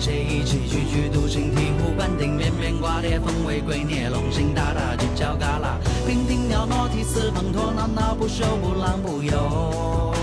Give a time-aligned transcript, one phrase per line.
[0.00, 5.76] 谁一起句句独行，醍醐灌顶，面面瓜裂，风为圭臬，龙行大大，犄角旮旯，
[6.08, 10.14] 娉婷袅娜，涕泗滂沱，闹闹不休，不浪不游。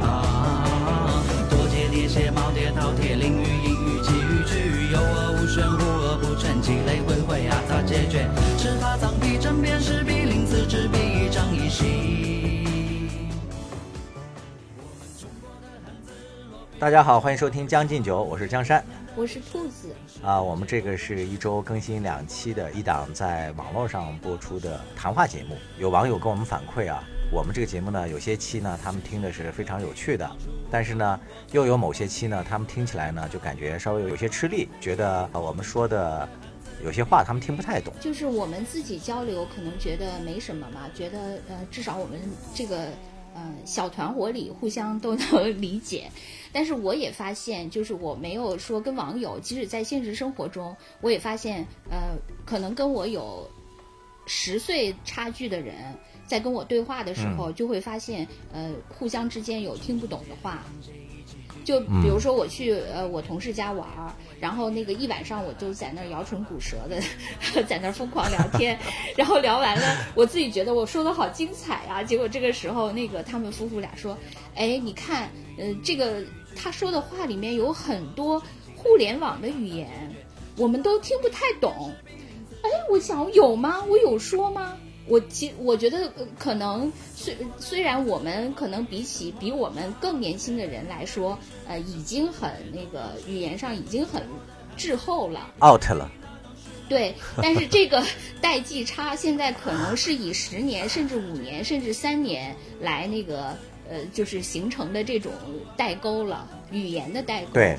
[0.00, 8.24] 啊，多阶叠写，耄耋饕餮，囹圄隐圄，奇语趣语，有恶无玄，无恶不全，积累回回，阿杂孑孓，
[16.80, 18.82] 大家好，欢迎收听《将进酒》，我是江山
[19.14, 20.40] 我是兔子，啊。
[20.40, 25.58] 我们这个是一周更新两期的一档在网络上播出的谈话节目。
[25.78, 30.26] 有网友跟我们反馈啊，我们这个节目呢，有些期呢他们听的是非常有趣的，
[30.70, 31.20] 但是呢，
[31.52, 36.26] 又有某些期呢，他们听起来呢就感觉稍微有些吃力，觉得呃我们说的
[36.82, 37.92] 有些话他们听不太懂。
[38.00, 42.18] 就是我们自己交流，可能觉得没什么嘛，觉得呃，至少我们
[42.54, 42.86] 这个
[43.34, 46.10] 呃小团伙里互相都能理解。
[46.52, 53.48] 但是我也发现，就是我没有说跟网友，即使在现实生活中，我也发现，呃，可能跟我有
[54.26, 55.76] 十岁差距的人，
[56.26, 60.64] 在跟我对话的时候，就会发现，呃，互相之间有听不懂的话。
[61.64, 67.00] 就比如说我去呃我同事家玩儿，然后那个一晚上我就在那儿摇唇鼓舌的，
[67.64, 68.78] 在那儿疯狂聊天，
[69.16, 74.16] 然后聊完了，我自己觉得我说的好精彩啊，结果这个时候那个他们夫妇俩说，
[74.54, 76.22] 哎，你看，呃，这个
[76.56, 78.42] 他说的话里面有很多
[78.76, 79.88] 互联网的语言，
[80.56, 81.92] 我们都听不太懂。
[82.62, 83.82] 哎，我想有吗？
[83.88, 84.76] 我有说吗？
[85.10, 91.36] 我其我觉得呃可能虽虽然我们可能比起比我们更年轻的人来说，
[91.66, 94.22] 呃，已经很那个语言上已经很
[94.76, 96.08] 滞后了，out 了，
[96.88, 98.02] 对，但是这个
[98.40, 103.56] 代际差现在可能是以十年甚至五年甚至三年来那个
[103.90, 105.32] 呃，就是形成的这种
[105.76, 107.48] 代沟了，语言的代沟。
[107.52, 107.76] 对，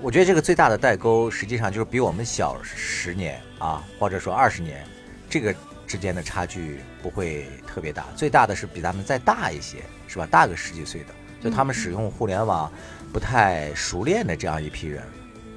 [0.00, 4.82] 我觉得这个最大的代沟，实际上就是比我们小十年啊，或者说二十年，
[5.28, 5.54] 这个
[5.90, 8.06] 之间的差距不会特别大。
[8.14, 10.28] 最大的是比咱们再大一些，是吧？
[10.30, 11.06] 大个十几岁的，
[11.42, 12.72] 就他们使用互联网
[13.12, 15.02] 不太熟练的这样一批人，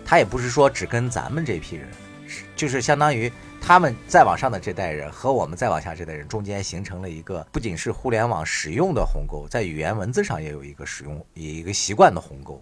[0.04, 1.88] 他也不是说只跟咱们这批人，
[2.28, 3.32] 是就是相当于。
[3.66, 12.62] 他们再往上的这代人和我们再往下这代人中间形成了一个，不仅是互联网使用的鸿沟，在语言文字上也有一个使用一个习惯的鸿沟。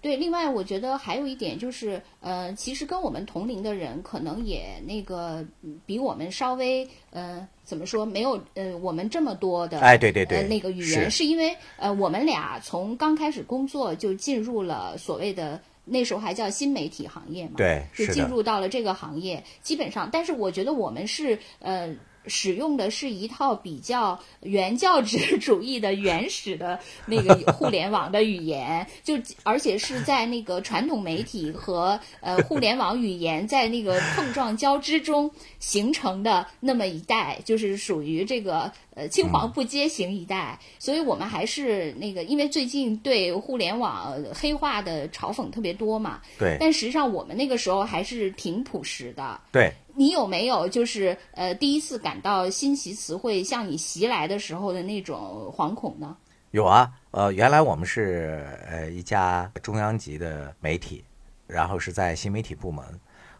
[0.00, 15.60] 对，另外我觉得还有一点就是，呃，其实跟我们同龄的人可能也那个嗯比我们稍微呃怎么说没有呃我们这么多的哎对对对呃那个语言，是是因为呃我们俩从刚开始工作就进入了所谓的。
[15.82, 21.92] 那时候还叫新媒体行业嘛，对就进入到了这个行业，基本上，但是我觉得我们是呃
[22.26, 46.56] 使用的是一套比较原教旨主义的原始的那个 互联网的语言，就而且是在那个传统媒体和呃互联网语言在那个碰撞交织中形成的那么一代，就是属于这个呃青黄不接型一代，所以我们还是那个，因为最近对互联网黑化的嘲讽特别多嘛，对。
[46.60, 56.16] 但实际上我们那个时候还是挺朴实的，对，你有没有就是呃第一次感到新奇词汇向你袭来的时候的那种惶恐呢？
[56.52, 61.04] 有啊，呃，原来我们是呃一家中央级的媒体，
[61.46, 62.82] 然后是在新媒体部门。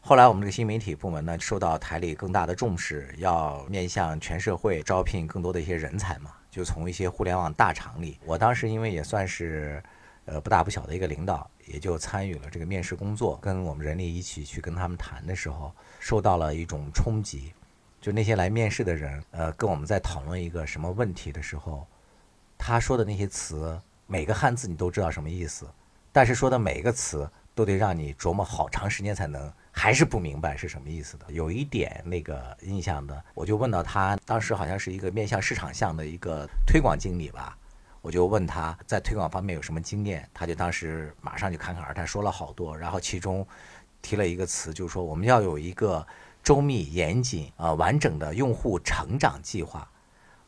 [0.02, 8.18] 后来我们这个新媒体部门呢，受到台里更大的重视，要面向全社会招聘更多的一些人才嘛，就从一些互联网大厂里。
[8.26, 9.82] 我当时因为也算是
[10.26, 17.52] 呃不大不小的一个领导，也就参与了这个面试工作，跟我们人力一起去跟他们谈的时候，受到了一种冲击。
[18.00, 21.86] 就那些来面试的人，呃，跟我们在讨论一个什么问题的时候，
[22.56, 25.66] 他说的那些词，每个汉字你都知道什么意思，
[26.10, 31.26] 但是说的每一个词都得让你琢磨好长时间才能，还是不明白是什么意思的。
[31.28, 37.54] 有一点那个印象的，我就问到他，当时好像是一个面向市场项的一个推广经理吧，
[38.00, 43.46] 我就问他在推广方面有什么经验，他就当时马上就侃侃而谈说了好多，然后其中
[44.02, 46.06] 提了一个词，就是说我们要有一个
[46.42, 49.88] 周密严谨啊、呃完整的用户成长计划。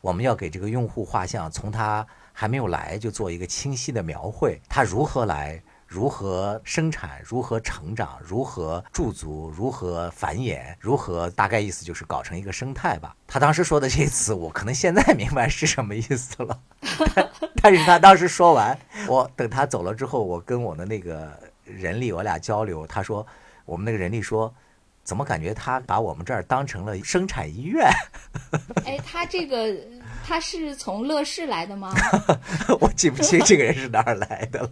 [0.01, 13.15] 我们要给这个用户画像，从他还没有来就做一个清晰的描绘，他如何来，如何生产，如何成长，如何驻足，如何繁衍，如何大概意思就是搞成一个生态吧。
[13.25, 16.59] 他当时说的这些词，我可能现在明白是什么意思了，
[17.15, 17.31] 但
[17.63, 18.77] 但是他当时说完，
[19.07, 21.31] 我等他走了之后，我跟我的那个
[21.63, 23.25] 人力我俩交流，他说
[23.65, 24.53] 我们那个人力说。
[25.05, 27.91] 怎么感觉他把我们这儿当成了生产医院？
[28.87, 29.75] 哎，他这个
[30.25, 31.93] 他是从乐视来的吗？
[32.79, 34.71] 我记不清这个人是哪儿来的了，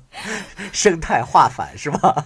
[0.71, 2.25] 生态化反是吧？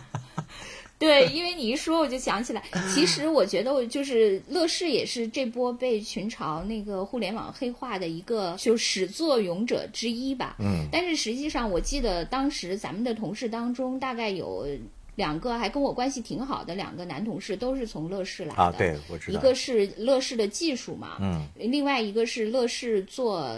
[0.99, 2.61] 对，因为你一说，我就想起来，
[2.93, 10.57] 其实我觉得，我就是乐视也是这波被群嘲那个互联网黑化的一个就始作俑者之一吧。
[10.59, 14.67] 嗯，但是实际上，我记得当时咱们的同事当中，大概有
[15.15, 18.61] 两个还跟我关系挺好的两个男同事，都是从乐视来的。
[18.61, 19.39] 啊，对，我知道。
[19.39, 23.57] 一个是乐视的技术嘛，嗯，另外一个是乐视做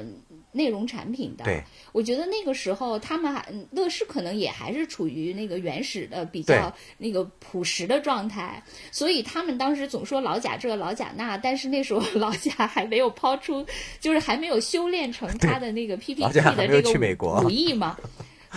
[0.51, 1.44] 内容产品的。
[1.45, 8.62] 对，我觉得那个时候他们还嗯乐视可能也还是处于那个原始的比较那个朴实的状态，
[8.92, 13.65] 所以他们当时总说老贾这老贾那，但是那时候老贾还没有抛出，
[14.00, 17.98] 就是还没有修炼成他的那个 PPT 的这个武艺嘛。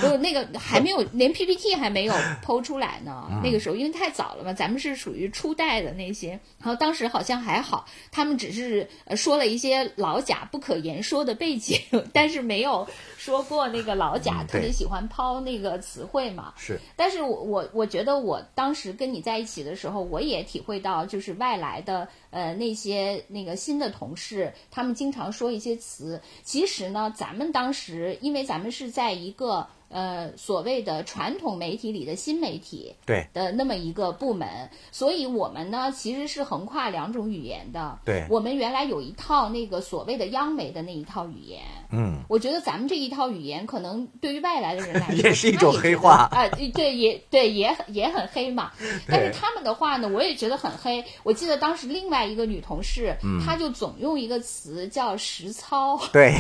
[0.01, 2.15] 不是那个还没有，连 PPT 还没有
[2.45, 3.27] 剖出来呢。
[3.31, 11.79] 嗯那个时候因为太早了嘛，咱们是属于初代的那些，然后当时好像还好，他们只是呃说了一些老贾不可言说的背景，
[12.13, 12.87] 但是没有
[13.21, 16.55] 说过那个老贾嗯特别喜欢抛那个词汇嘛。
[16.57, 26.23] 是但是我我我觉得我当时跟你在一起的时候，我也体会到，就是外来的呃那些那个新的同事，他们经常说一些词。
[26.43, 37.99] 其实呢，咱们当时因为咱们是在一个呃所谓的传统媒体里的新媒体对的那么一个部门，所以我们呢其实是横跨两种语言的。
[38.07, 41.61] 对我们原来有一套那个所谓的央媒的那一套语言，
[41.93, 48.73] 嗯，我觉得咱们这一套语言，可能对于外来的人来说， 也是一种黑话啊、对，也对，也很也很黑嘛。
[49.07, 51.05] 但是他们的话呢，我也觉得很黑。
[51.23, 56.35] 我记得当时另外一个女同事，嗯她就总用一个词叫实操，对，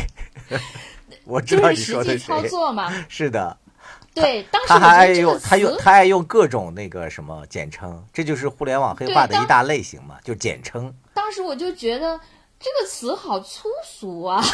[1.25, 2.41] 我知道你说的际操。
[2.43, 2.91] 作嘛。
[3.09, 3.57] 是的，
[4.15, 10.93] 对，当时他还爱用他用他爱用各种那个什么简称，这就是互联网黑化的一大类型嘛，就简称。
[11.13, 12.19] 当时我就觉得。
[12.61, 14.45] 这个词好粗俗啊！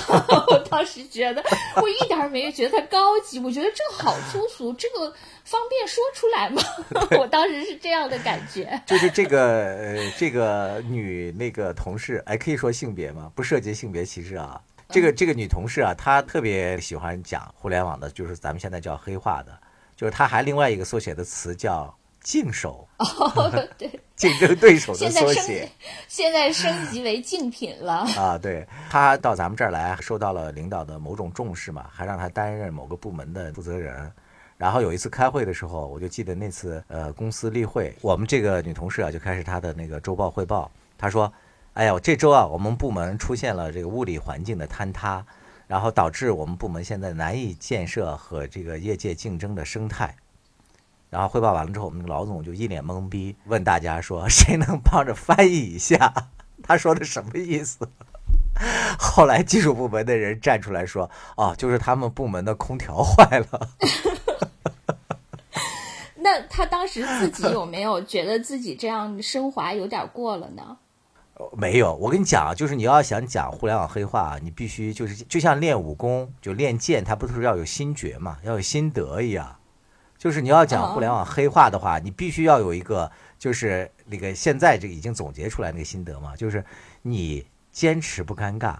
[0.49, 1.43] 我 当时觉得，
[1.83, 5.13] 我一点儿没有觉得它高级，我觉得这个好粗俗，这个
[5.43, 6.63] 方便说出来吗？
[7.19, 8.81] 我当时是这样的感觉。
[8.87, 13.33] 就是这个呃，这个女那个同事，哎，可以说性别吗？
[13.35, 14.61] 不涉及性别歧视啊。
[14.89, 19.59] 这个这个女同事啊，她特别喜欢讲互联网的，就是咱们现在叫黑化的，
[19.97, 21.93] 就是她还另外一个缩写的词叫
[22.27, 25.71] 竞手，哦， 对，竞争对手的缩写。
[26.09, 27.99] 现在升级为竞品了。
[28.19, 34.11] 啊，对他到咱们这儿来，受到了领导的某种重视嘛，还让他担任某个部门的负责人。
[34.57, 40.69] 然后有一次开会的时候，我就记得那次呃公司例会，我们这个女同事啊就开始她的那个周报汇报，
[40.99, 41.33] 她说
[41.75, 45.25] ：“哎呀，这周啊我们部门出现了这个物理环境的坍塌，
[45.69, 50.13] 然后导致我们部门现在难以建设和这个业界竞争的生态。”
[51.11, 56.13] 然后汇报完了之后，我们那个老总就一脸懵逼，问大家说：“谁能帮着翻译一下？
[56.63, 57.89] 他说的什么意思？”
[58.99, 63.69] 后来技术部门的人站出来说：“哦，就是他们部门的空调坏了。
[66.17, 70.77] 那他当时自己有没有觉得自己这样升华有点过了呢？”
[71.53, 79.56] 没有，我跟你讲啊，就是你要想讲互联网黑话啊，你必须就是就像练武功，就练剑，它不是要有心诀嘛，要有心得一样。
[80.27, 83.09] 就是你要讲互联网黑化的话，你必须要有一个，
[83.39, 86.65] 就是那个现在这个已经总结出来那个心得嘛，就是
[87.03, 88.75] 你坚持不尴尬，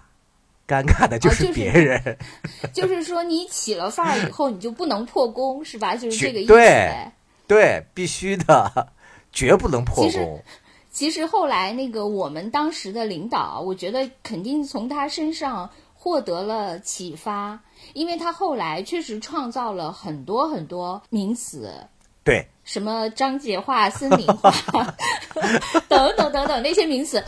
[0.67, 2.17] 尴尬的就是别人。
[2.73, 5.95] 就是说你起了范儿以后，你就不能破功，是吧？
[5.95, 6.91] 就是这个意思对。
[7.47, 8.89] 对，必须的，
[9.31, 10.43] 绝不能破功。
[10.91, 15.69] 其实后来那个我们当时的领导，我觉得肯定从他身上
[16.07, 17.59] 获得了启发，
[17.91, 21.85] 因为他后来确实创造了很多很多名词，
[22.23, 24.49] 对，什么章节化、森林化
[25.89, 27.21] 等等等等那些名词，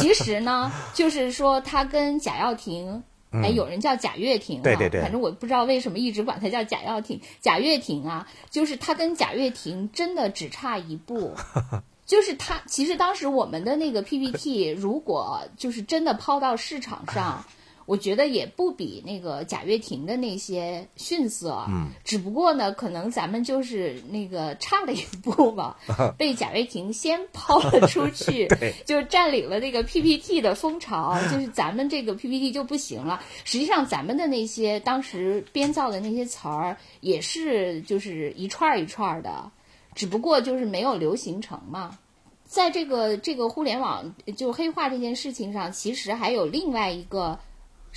[0.00, 3.00] 其实呢，就是说他跟贾跃亭。
[3.30, 7.20] 哎，有人叫贾跃亭、啊，嗯对对对反正我不知道为什么一直管他叫贾跃亭。
[7.40, 11.34] 贾跃亭啊，就是他跟贾跃亭真的只差一步，
[12.06, 12.62] 就是他。
[12.66, 17.44] 其实当时我们的那个 PPT，如果就是真的抛到市场上，
[17.86, 21.64] 我觉得也不比那个贾跃亭的那些逊色。
[21.68, 25.74] 嗯，只不过呢，可能咱们就是那个差了一步嘛，
[26.18, 33.22] 被贾跃亭先抛了出 去，对，就占领了那个 PPT 的风潮，就是咱们这个 PPT 就不行了。
[33.44, 39.50] 实际上，咱们的那些当时编造的那些词儿，也是就是一串儿一串儿的，
[39.94, 41.96] 只不过就是没有流行成嘛。
[42.44, 47.38] 在这个这个互联网就黑化这件事情上，其实还有另外一个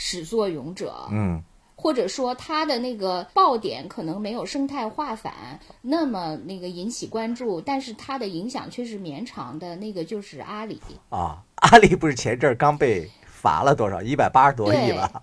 [0.02, 1.44] 始作俑者，嗯，
[1.76, 9.76] 或者说它的那个爆点可能没有生态化反那么那个引起关注，但是它的影响却是绵长的。
[9.76, 14.02] 那个就是阿里，啊，阿里不是前阵儿刚被罚了多少？
[14.02, 15.22] 一百八十多亿吧？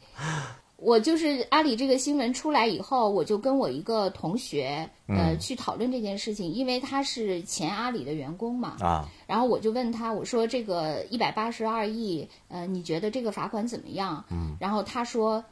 [0.76, 14.24] 我就是阿里这个新闻出来以后，我就跟我一个同学呃去讨论这件事情，因为他是前阿里的员工嘛，啊，然后我就问他，我说这个一百八十二亿，呃，你觉得这个罚款怎么样？
[14.30, 15.42] 嗯，然后他说，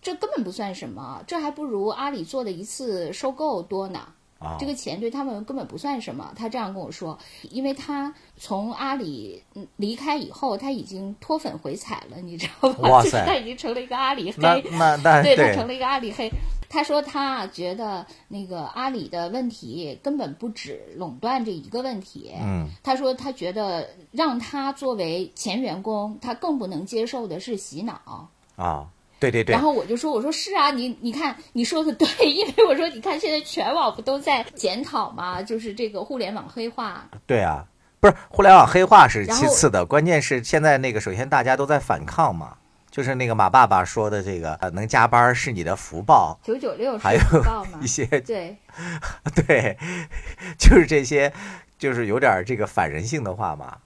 [0.00, 4.08] 这根本不算什么，这还不如阿里做的一次收购多呢。
[4.38, 6.32] 啊，这个钱对他们根本不算什么。
[6.36, 7.18] 他这样跟我说，
[7.50, 12.88] 因为他从阿里嗯离开以后，他已经脱粉回踩了，你知道吗？
[12.88, 14.70] 哇就是塞 他已经成了一个阿里那黑。
[14.70, 16.30] 那那对他成了一个阿里黑。
[16.70, 22.30] 他说他觉得那个阿里的问题根本不止垄断这一个问题。
[22.42, 28.28] 嗯，他说他觉得让他作为前员工，他更不能接受的是洗脑。
[28.56, 28.86] 啊，
[29.18, 29.52] 对对对。
[29.52, 37.04] 然，后我就说，我说是啊，你你看你说的对，因为我说你看现在全网不都在检讨嘛，就是这个互联网黑化。
[37.26, 37.66] 对啊，
[38.00, 42.56] 不是互联网黑化是其次的，关键是现在那个首先大家都在反抗嘛，
[42.90, 47.86] 就是那个马爸爸说的这个，呃，能加班是你的福报，九九六是还有福报嘛一？
[47.86, 48.56] 些对，
[49.46, 49.76] 对，
[50.58, 51.32] 就是这些，
[51.78, 53.76] 就是有点这个反人性的话嘛，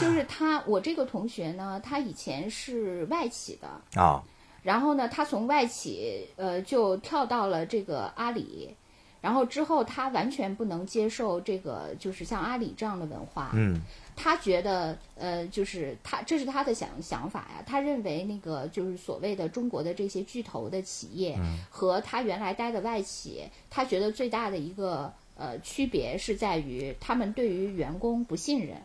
[0.00, 4.22] 就是他，我这个同学呢，他以前是外企的，啊，
[4.62, 8.74] 然后呢，他从外企呃就跳到了这个阿里，
[9.20, 13.80] 然后之后他完全不能接受这个就是像阿里这样的文化，嗯。
[14.14, 21.34] 他觉得呃就是他这是他的想想法呀，他认为那个就是所谓的中国的这些巨头的企业
[21.70, 28.76] 和他原来待的外企，他觉得最大的一个呃区别是在于他们对于员工不信任。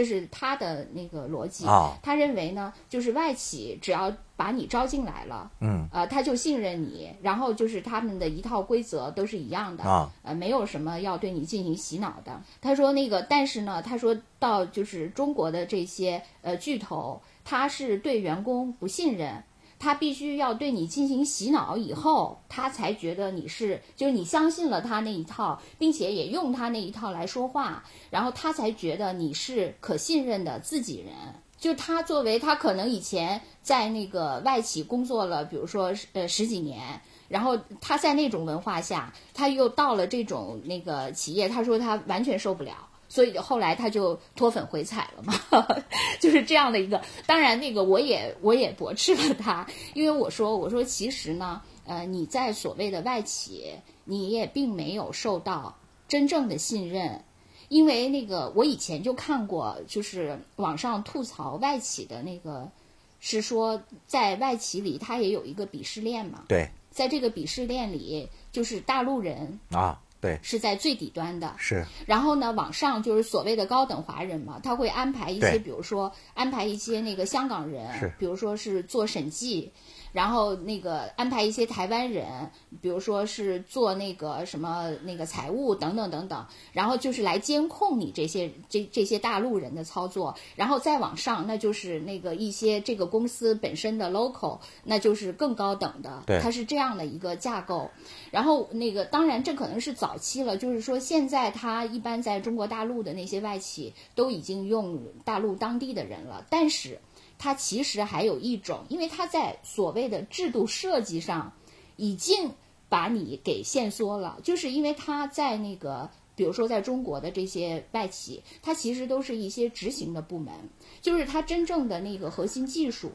[0.00, 12.40] 这是他的那个逻辑，啊他认为呢，就是外企只要把你招进来了，嗯呃，他就信任你，然后就是他们的一套规则都是一样的，啊呃，没有什么要对你进行洗脑的。
[12.62, 19.44] 他说那个，但是呢，他说到就是中国的这些呃巨头，他是对员工不信任。
[19.80, 31.14] 他必须要对你进行洗脑以后，他才觉得你是，就是你相信了他那一套，并且也用他那一套来说话，然后他才觉得你是可信任的自己人。
[31.58, 42.72] 就他作为他可能以前在那个外企工作了，比如说呃十几年，然后他在那种文化下，他又到了这种那个企业，他说他完全受不了。
[43.10, 45.34] 所以后来他就脱粉回踩了嘛，
[46.20, 47.02] 就是这样的一个。
[47.26, 53.74] 当然，那个我也我也驳斥了他，因为我说我说其实呢，呃，你在所谓的外企，
[54.04, 55.76] 你也并没有受到
[56.06, 57.24] 真正的信任，
[57.68, 62.70] 因为那个我以前就看过，就是网上吐槽外企的那个，
[63.18, 66.70] 是说在外企里他也有一个鄙视链嘛，对。
[66.90, 70.38] 在这个鄙视链里，就是大陆人啊，对。
[70.42, 71.84] 是在最底端的，是。
[72.06, 79.72] 然后呢，往上就是所谓的高等华人嘛，他会安排一些，比如说安排一些那个香港人，比如说是做审计，
[80.12, 82.50] 然后那个安排一些台湾人，
[82.80, 97.90] 比如说是做那个什么那个财务等等等等，然后就是来监控你这些这这些大陆人的操作，然后再往上，那就是那个一些这个公司本身的 local，那就是更高等的，对它是这样的一个架构。
[98.30, 106.98] 然后那个当然这可能是早期了，就是说现在它一般在中国大陆的那些外企都已经用大陆当地的人了，但是
[107.40, 111.50] 它其实还有一种，因为它在所谓的制度设计上
[111.96, 112.52] 已经
[112.88, 116.08] 把你给限缩了，就是因为它在那个。
[116.36, 120.54] 比如说，在中国的这些外企，它其实都是一些执行的部门，
[121.02, 123.12] 就是它真正的那个核心技术，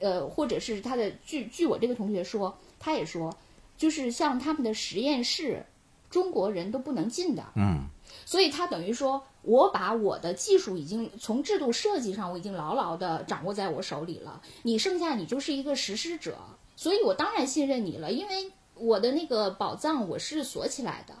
[0.00, 3.32] 呃，或者是它的据据我这个同学说，他也说，
[3.76, 5.64] 就是像他们的实验室，
[6.08, 7.44] 中国人都不能进的。
[7.54, 7.86] 嗯
[8.26, 14.42] 所以他等于说，我把我的技术已经从制度设计上，我已经牢牢的掌握在我手里了。
[14.62, 16.36] 你剩下你就是一个实施者，
[16.76, 21.14] 所以我当然信任你了，因为我的那个宝藏我是锁起来的。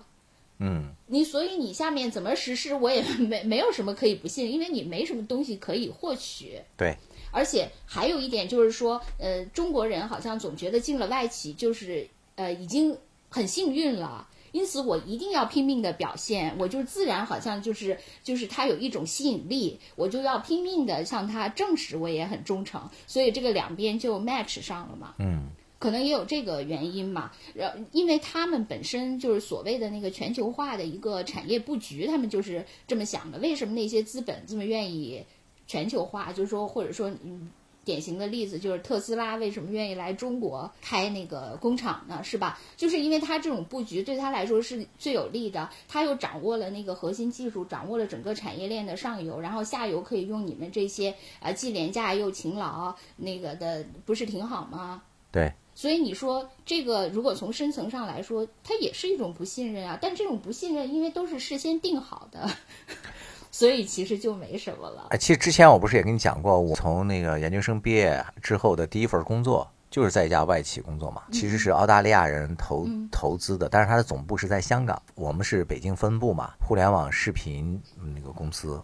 [0.62, 6.60] 嗯你所以你下面怎么实施，我也没没有什么可以不信，因为你没什么东西可以获取。
[6.76, 6.94] 对
[7.32, 12.94] 而且还有一点就是说，呃，中国人好像总觉得进了外企就是呃已经
[13.30, 25.14] 很幸运了，因此我一定要拼命的表现，我就自然好像就是就是他有一种吸引力，我就要拼命的向他证实我也很忠诚，所以这个两边就 match 上了嘛。
[25.18, 33.38] 嗯可能也有这个原因嘛，然因为他们本身就是所谓的那个全球化的一个产业布局，他们就是这么想的。
[33.38, 35.24] 为什么那些资本这么愿意
[35.66, 36.34] 全球化？
[36.34, 37.50] 就是说，或者说，嗯，
[37.90, 42.22] 典型的例子就是特斯拉为什么愿意来中国开那个工厂呢？
[42.22, 42.56] 是吧？
[42.76, 55.02] 就是因为它这种布局对他来说是最有利的，他又掌握了那个核心技术，掌握了整个产业链的上游，然后下游可以用你们这些啊既廉价又勤劳那个的，不是挺好吗？
[55.32, 59.98] 对所以你说这个如果从深层上来说，它也是一种不信任啊。
[60.00, 62.48] 但这种不信任，因为都是事先定好的，
[63.60, 65.08] 所以其实就没什么了。
[65.10, 77.78] 哎，其实之前我不是也跟你讲过，我从那个研究生毕业之后的第一份工作就是在一家外企工作嘛，其实是澳大利亚人投投资的，但是它的总部是在香港，我们是北京分部嘛，互联网视频
[78.14, 78.82] 那个公司。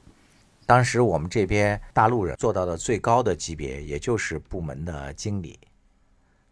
[0.67, 5.59] 当时我们这边大陆人做到的最高的级别，也就是部门的经理，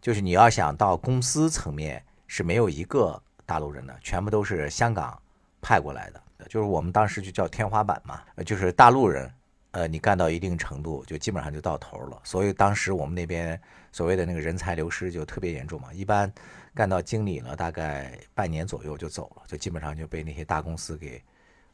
[0.01, 5.15] 就是你要想到公司层面是没有一个大陆人的，全部都是香港
[5.61, 9.31] 派过来的，就是我们当时就叫天花板嘛，就是大陆人，
[9.71, 13.59] 呃，你干到一定程度就基本上就到头了，所以当时我们那边
[13.91, 16.31] 所谓的那个人才流失就特别严重嘛，一般
[16.73, 21.21] 干到经理了大概半年左右就走了，就基本上就被那些大公司给。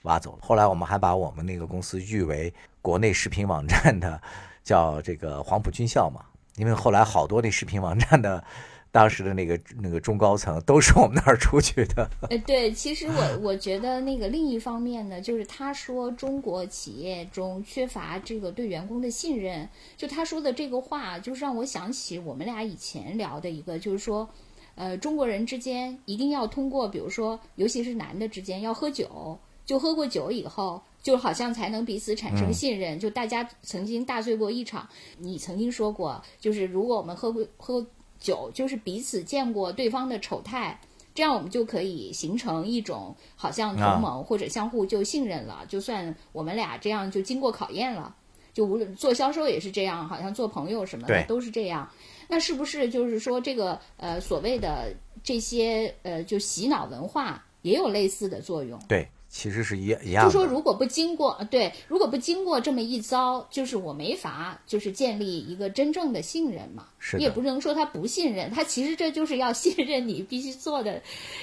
[0.03, 0.39] 挖走了。
[0.41, 2.51] 后来我们还把我们那个公司誉为
[2.81, 4.19] 国内视频网站的，
[4.63, 6.25] 叫这个黄埔军校嘛。
[6.55, 8.43] 因为后来好多那视频网站的，
[8.91, 12.09] 当时的那个那个中高层都是我们那儿出去的。
[12.29, 24.29] 呃，对，其实我我觉得那个另一方面呢，就是他说中国企业中缺乏这个对员工的信任，就他说的这个话，就是让我想起我们俩以前聊的一个，就是说，
[24.75, 29.39] 呃，中国人之间一定要通过，比如说，尤其是男的之间要喝酒。
[29.63, 32.99] 就喝过酒以后，就好像才能彼此产生信任。
[32.99, 37.85] 就大家曾经大醉过一场，你曾经说过，就是如果我们喝过喝
[38.21, 40.79] 酒，就是彼此见过对方的丑态，
[41.13, 45.65] 这样我们就可以形成一种好像同盟或者相互就信任了。
[45.67, 48.15] 就算我们俩这样就经过考验了，
[48.53, 51.89] 就无论做销售也是这样，好像做朋友什么的都是这样。
[52.29, 58.79] 那是不是就是说这个呃所谓的这些呃就洗脑文化也有类似的作用？
[58.87, 59.05] 对。
[59.33, 66.87] 其实是一一样，就说如果不经过对，如果不经过这么一遭，就是我没法就是建立一个真正的信任嘛。
[66.99, 71.01] 是你也不能说他不信任，他其实这就是要信任你必须做的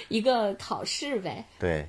[0.08, 1.46] 一个考试呗。
[1.58, 1.88] 对，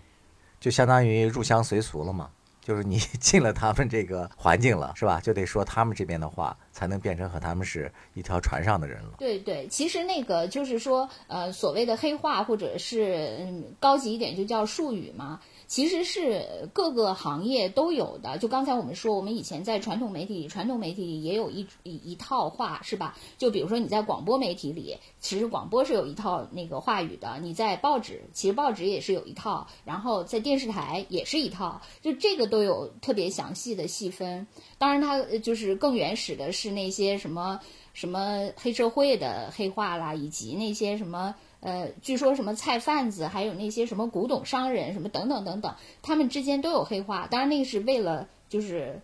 [0.61, 2.29] 就相当于入乡随俗了嘛，
[2.61, 5.19] 就是你进了他们这个环境了，是吧？
[5.19, 9.15] 就得说他们这边的话，才能变成和他们是一条船上的人了。
[9.17, 15.41] 对对，其实那个就是说，呃，所谓的黑话或者是嗯高级一点就叫术语嘛。
[15.69, 18.39] 其实是各个行业都有的。
[18.39, 23.15] 就刚才我们说，我们以前在传统媒体里，传统媒体里也有一一一套话，是吧？
[23.37, 31.79] 就比如说你在广播媒体里，其实广播是有一套那个话语的；你在报纸，其实报纸也是有一套；然后在电视台也是一套。
[32.01, 34.47] 就这个都有特别详细的细分。
[34.79, 37.59] 当然，它就是更原始的是那些什么
[37.93, 41.35] 什么黑社会的黑话啦，以及那些什么。
[41.61, 47.27] 呃，据说什么菜贩子，还有那些什么古董商人，什么等等等等，他们之间都有黑话。
[47.29, 49.01] 当然，那个是为了就是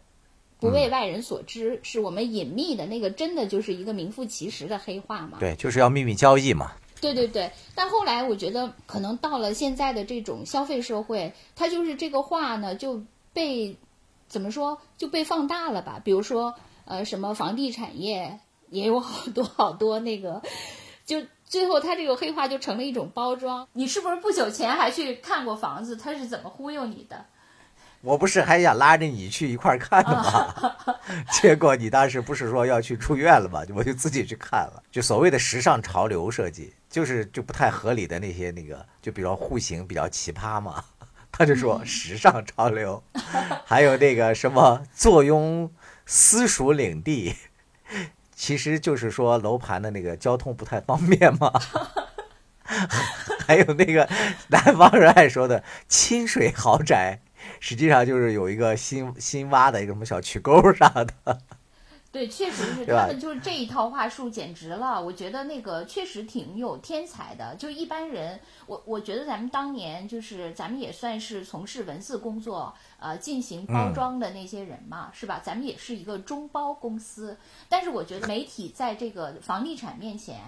[0.57, 5.37] 不为外人所知，是我们隐秘的那个，真的就是一个名副其实的黑话嘛？
[5.41, 6.71] 对，就是要秘密交易嘛。
[7.01, 7.51] 对对对。
[7.75, 13.75] 但后来我觉得，可能到了现在的这种消费社会，它就是这个话呢就被
[14.29, 15.99] 怎么说就被放大了吧？
[16.01, 18.39] 比如说，呃，什么房地产业
[18.69, 20.41] 也有好多好多那个
[21.05, 21.21] 就。
[21.45, 23.67] 最后，他这个黑化就成了一种包装。
[23.73, 25.95] 你是不是不久前还去看过房子？
[25.95, 27.25] 他是怎么忽悠你的？
[28.01, 30.53] 我不是还想拉着你去一块儿看的吗？
[31.41, 33.61] 结果你当时不是说要去住院了吗？
[33.75, 34.83] 我就自己去看了。
[34.91, 40.83] 就所谓的时尚潮流设计，就是就不太合理的那些那个，就比如户型比较奇葩嘛。
[41.31, 43.03] 他就说时尚潮流，
[43.65, 45.71] 还有那个什么坐拥
[46.05, 47.35] 私属领地。
[48.35, 51.51] 其实就是说楼盘的那个交通不太方便嘛，
[53.47, 54.07] 还有那个
[54.49, 57.21] 南方人爱说的亲水豪宅，
[57.59, 61.39] 实际上就是有一个新新挖的一个什么小渠沟啥的。
[62.15, 67.53] 对，确实是他们就是这一套话术简直了，我觉得那个确实挺有天才的。
[67.55, 75.41] 就一般人，我我觉得咱们当年就是咱们也算是从事文字工作，呃，进行包装的那些人嘛，是吧？
[75.43, 80.39] 咱们也是一个中包公司，但是我觉得媒体在这个房地产面前，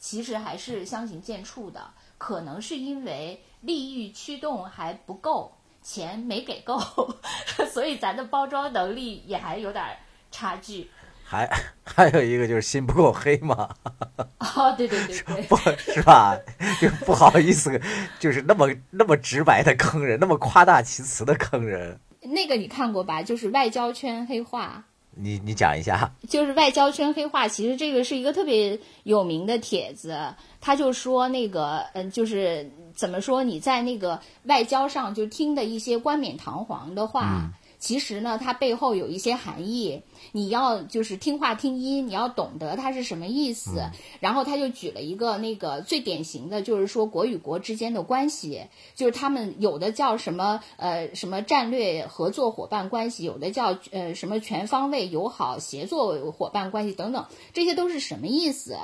[0.00, 1.88] 其实还是相形见绌的。
[2.18, 5.52] 可能是因为利益驱动还不够，
[5.84, 6.80] 钱没给够，
[7.72, 9.84] 所以咱的包装能力也还有点
[10.32, 10.90] 差距。
[11.32, 11.50] 还
[11.82, 13.66] 还有一个就是心不够黑嘛，
[14.38, 16.38] 哦，对对对对，不是吧？
[16.78, 17.80] 就不好意思，
[18.20, 21.98] 就是那么那么直白的坑人，那么夸大其词的坑人。
[22.20, 23.22] 那个你看过吧？
[23.22, 24.84] 就是外交圈黑话。
[25.14, 26.10] 你你讲一下。
[26.28, 30.18] 就是外交圈黑话，其实这个是一个特别有名的帖子。
[30.60, 33.42] 他就说那个，嗯，就是怎么说？
[33.42, 37.50] 你在那个外交上就听的一些冠冕堂皇的话。
[37.82, 43.90] 其实呢，它背后有一些含义，你要就是听话听音，你要懂得它是什么意思。
[44.20, 58.78] 然后他就举了一个那个最典型的就是说国与国之间的关系，就是他们有的叫什么呃什么战略合作伙伴关系，有的叫呃什么全方位友好协作伙伴关系等等，这些都是什么意思？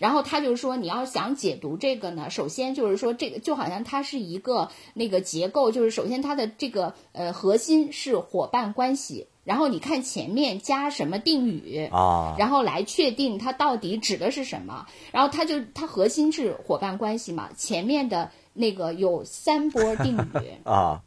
[0.00, 14.86] 然后他就说，你要想解读这个呢，首先就是说，这个就好像它是一个那个结构，就是首先它的这个呃核心是伙伴关系，然后你看前面加什么定语啊，然后来确定它到底指的是什么。
[15.12, 21.02] 然后它就它核心是伙伴关系嘛，前面的那个有三波定语 啊，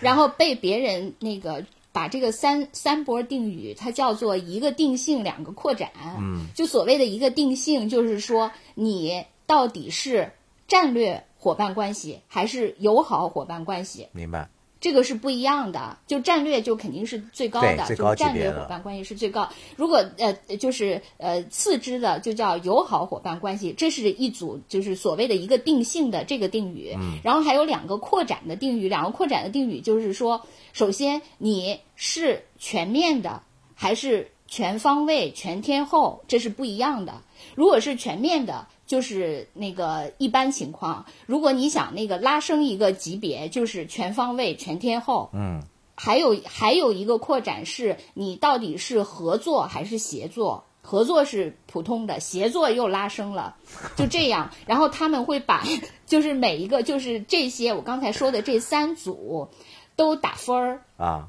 [0.00, 1.64] 然后被别人那个。
[1.98, 5.90] 把这个三三波定语，它叫做一个定性，两个扩展。
[6.16, 10.30] 嗯，就所谓的一个定性，就是说你到底是
[10.68, 14.06] 战略伙伴关系还是友好伙伴关系？
[14.12, 14.48] 明白。
[14.80, 19.48] 这个是不一样的，就战略就肯定是最高的，就战略伙伴关系是最高。
[19.76, 26.94] 如果呃就是呃次之的就叫友好伙伴关系，这是一组就是所谓的一个定性的这个定语。
[26.96, 27.18] 嗯。
[27.24, 33.42] 然后还有两个扩展的定语，两个扩展的定语就是说，首先你是全面的
[33.74, 37.22] 还是全方位、全天候，这是不一样的。
[37.54, 38.68] 如果是全面的。
[38.88, 45.28] 就是那个一般情况，如果你想那个拉升一个级别，就是全方位、全天候。
[45.34, 45.62] 嗯，
[45.94, 50.64] 还有还有一个扩展是，你到底是合作还是协作？
[50.80, 53.56] 合作是普通的，协作又拉升了，
[53.94, 54.50] 就这样。
[54.66, 55.66] 然后他们会把
[56.06, 59.48] 就是每一个就是这些我刚才说的这三组
[59.96, 61.28] 都打分儿啊。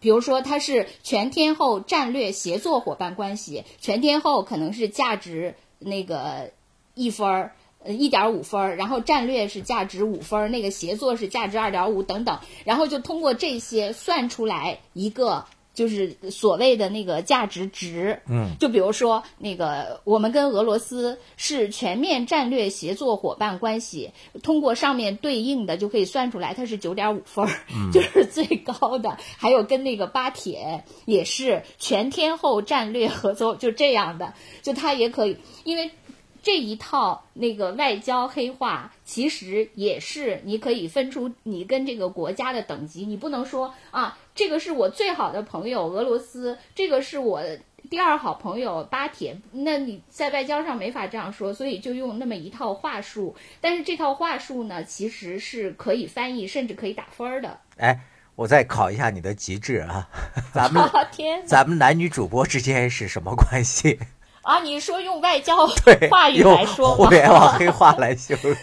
[0.00, 6.50] 比如说，它是全天候战略协作伙伴关系，全天候可能是价值那个。
[6.94, 18.20] 一分儿，呃，一点五分儿，然后战略是价值五分儿，那个协作是价值二点五等等，然后就通过这些算出来一个就是所谓的那个价值值。
[18.28, 24.10] 嗯，就比如说那个我们跟俄罗斯是全面战略协作伙伴关系，
[24.42, 27.50] 通过上面对应的就可以算出来它是九点五分儿，
[27.94, 29.16] 就是最高的。
[29.38, 35.90] 还有跟那个巴铁也是全天候战略合作，就这样的，就它也可以，因为。
[36.42, 43.04] 这一套那个外交黑话，其实也是你可以分出你跟这个国家的等级。
[43.04, 47.42] 你不能说啊，这个是我最好的朋友俄罗斯，这个是我
[47.90, 49.36] 第二好朋友巴铁。
[49.52, 53.34] 那你在外交上没法这样说，所以就用那么一套话术。
[53.60, 57.58] 但是这套话术呢，其实是可以翻译，甚至可以打分儿的。
[57.76, 58.00] 哎，
[58.34, 60.08] 我再考一下你的极致啊！
[60.54, 63.98] 咱们天，咱们男女主播之间是什么关系？
[64.42, 65.66] 啊，你说用外交
[66.10, 68.56] 话语来说，互联网黑话来形容，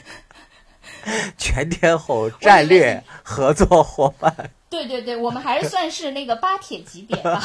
[1.38, 4.34] 全天候战略合作伙伴。
[4.70, 7.42] 对对对，我们还是算是那个巴铁级别吧。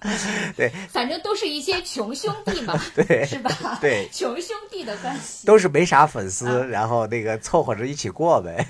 [0.56, 3.78] 对，反正都是一些穷兄弟嘛，对，是吧？
[3.80, 8.66] 对，穷兄弟的关系都是没啥粉丝，然后那个凑合着一起过呗。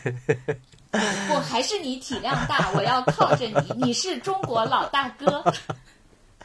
[1.28, 5.44] 不，还是你体量大，我要靠着你，你是中国老大哥。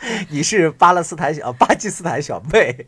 [0.30, 2.88] 你是巴勒斯坦小 巴基斯坦小妹。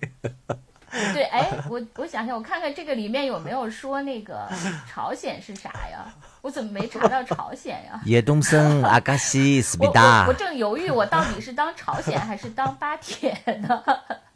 [1.11, 4.47] 对，哎，我我想想，我看看这个里面有没有说那个
[4.87, 6.05] 朝鲜是啥呀？
[6.41, 7.99] 我怎么没查到朝鲜呀？
[8.05, 10.27] 叶东森、阿嘎西、斯密达。
[10.27, 13.35] 我正犹豫，我到底是当朝鲜还是当巴铁
[13.67, 13.83] 呢？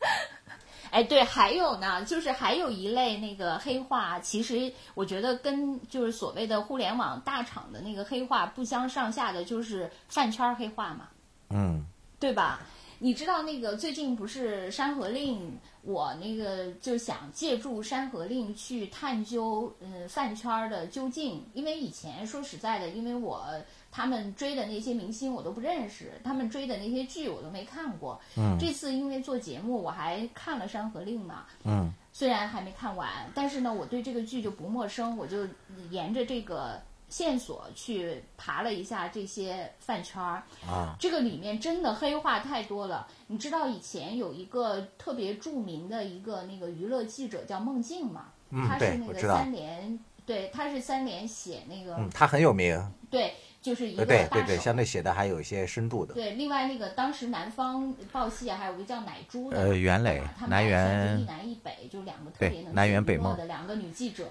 [0.90, 11.02] 哎，对，还有呢，就是还有一类那个黑话，其实我觉得跟就是所谓的互联网大厂的那个黑话不相上下的，就是饭圈黑话嘛。
[11.50, 11.86] 嗯。
[12.20, 12.60] 对吧？
[13.00, 15.52] 你知道那个最近不是《山河令》，
[15.84, 21.46] 我那个就想借助《山河令》去探究，嗯，饭圈的究竟。
[21.54, 23.46] 因为以前说实在的，因为我
[23.92, 28.20] 他们追的那些明星我都不认识，他们追的那些剧我都没看过。
[28.36, 28.58] 嗯。
[28.60, 31.46] 这次因为做节目，我还看了《山河令》嘛。
[31.66, 31.94] 嗯。
[32.12, 35.48] 虽然还没看完，但是呢，我对这个剧就不陌生，我就
[35.92, 36.82] 沿着这个。
[37.10, 43.08] 线索去爬了一下这些饭圈儿啊，这个里面真的黑话太多了。
[43.28, 48.26] 你知道以前有一个特别著名的一个那个娱乐记者叫孟静吗？
[48.50, 52.92] 嗯，他是那个三联，对，他是三联写那个，嗯，他很有名。
[53.10, 56.14] 对，就是一个对对对，相对写的还有一些深度的。
[56.14, 64.26] 对，另外那个当时南方报系还有一个叫奶珠的，呃，袁磊，南辕，一南一北，就两个特别能南辕北梦的两个女记者。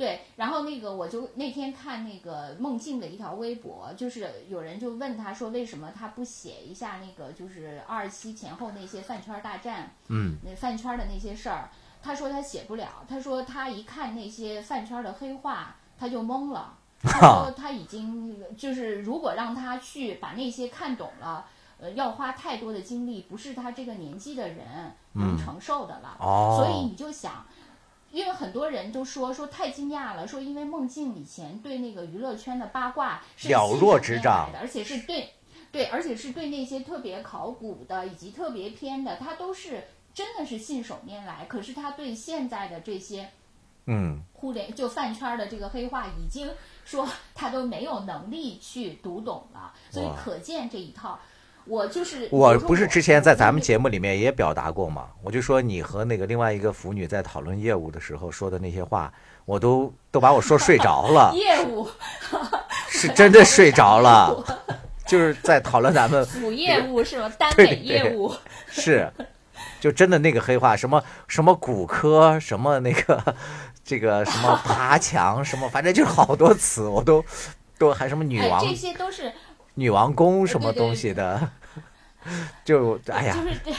[0.00, 11.68] 对，然后那个我就那天看那个孟静的一条微博，就是有人就问他说，为什么他不写一下那个就是二七前后那些饭圈大战，嗯，那饭圈的那些事儿，
[12.02, 21.44] 他说他写不了，他说他一看那些饭圈的黑话，他就懵了， 他说他已经就是如果让他去把那些看懂了，
[21.78, 26.16] 呃，要花太多的精力，不是他这个年纪的人能承受的了。
[26.18, 27.44] 哦所以你就想。
[28.10, 35.34] 因为很多人都说说太惊讶了，说因为孟静以前对那个娱乐圈的八卦是了若指掌来的，而且是对
[35.70, 41.44] 对，而且是对那些特别考古的以及特别偏的，他都是真的是信手拈来。
[41.46, 43.30] 可是他对现在的这些
[43.86, 46.50] 嗯，互联就饭圈的这个黑话，已经
[46.84, 51.18] 说他都没有能力去读懂了，所以可见这一套。
[51.70, 55.06] 我就是我不是之前在咱们节目里面也表达过吗？
[55.22, 59.12] 我就说你和那个另外一个腐女在讨论业务的时候说的那些话，
[59.44, 61.88] 我都都把我说睡着了， 业务
[62.88, 64.44] 是真的睡着了，
[65.06, 67.32] 就是在讨论咱们 腐业务是吗？
[67.38, 67.52] 单
[67.86, 68.34] 业务，
[68.68, 69.08] 是，
[69.80, 73.36] 就真的那个黑话，什么什么骨科，什么那个
[73.84, 77.24] 这个什么爬墙，什么反正就是好多词，我都
[77.78, 79.30] 都还什么女哎，王、这些都是
[79.74, 81.48] 女王宫什么东西的，
[82.64, 83.72] 就哎呀就，是这，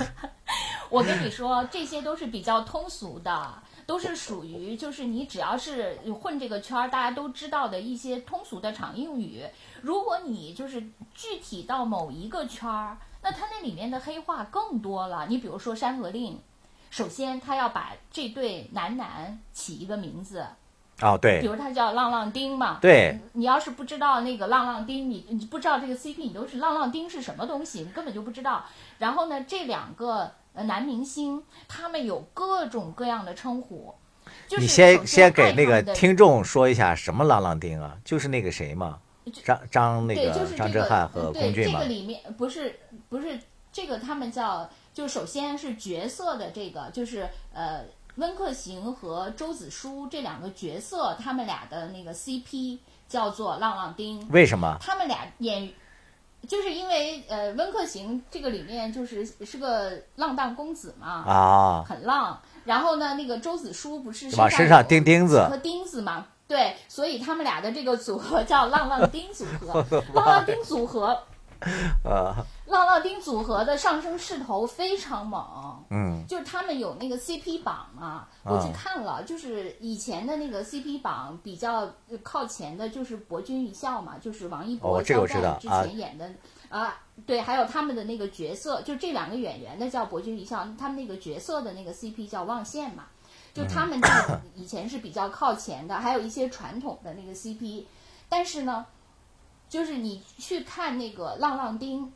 [0.90, 9.44] 我跟你说，这些都是比较通俗的，都是属于就是你只要是混这个圈儿，大家都知道的一些通俗的常用语。
[9.82, 10.80] 如果你就是
[11.14, 15.26] 具体到某一个圈儿，那它那里面的黑话更多了。
[15.28, 16.34] 你比如说《山河令》，
[16.90, 20.46] 首先他要把这对男男起一个名字，
[21.00, 21.40] 哦对。
[21.40, 28.64] 比如他叫浪浪丁嘛，对，你要是不知道那个浪浪丁，你你不知道这个 CP，你都是浪浪丁是什么东西，你根本就不知道。
[28.98, 33.94] 然后呢，这两个呃男明星，他们有各种各样的称呼。
[34.46, 38.98] 就是你先先给那个听众说一下什么浪浪丁啊，就是那个谁嘛，
[39.42, 43.38] 张张那，个就是这个张哲瀚和龚俊嘛这个，里面不是不是
[43.72, 47.84] 这个他们叫，就首先是角色的这个，就是呃
[48.18, 52.78] 温客行和周子舒这两个角色，他们俩的那个 CP
[53.08, 54.28] 叫做浪浪丁。
[54.30, 54.76] 为什么？
[54.80, 55.72] 他们俩演，
[56.46, 62.40] 就是因为呃，温客行这个里面就是是个浪荡公子嘛，啊，很浪。
[62.64, 66.26] 然后呢，那个周子舒不是往身上钉钉子和钉子嘛？
[66.46, 69.84] 对，所以他们俩的这个组合叫浪浪丁组合。
[70.14, 71.18] 浪浪丁组合，
[72.04, 72.34] 呃，
[72.68, 75.84] 浪浪丁组合的上升势头非常猛。
[75.90, 86.30] 嗯，就是他们有那个 CP 榜嘛，我去看了，就是以前的那个 CP 榜比较呃靠前的，就是博君一笑嘛，就是王一博、哦这个我知肖战之前演的
[86.68, 86.94] 啊
[87.26, 93.06] 对，还有他们的那个角色，就这两个演员的叫博君一笑，他们那个角色的那个 CP 叫望线嘛，
[93.54, 97.84] 就他们这个以前是比较靠前的，还有一些传统的那个 CP，
[98.28, 98.86] 但是呢，
[99.68, 102.12] 就是你去看那个浪浪丁，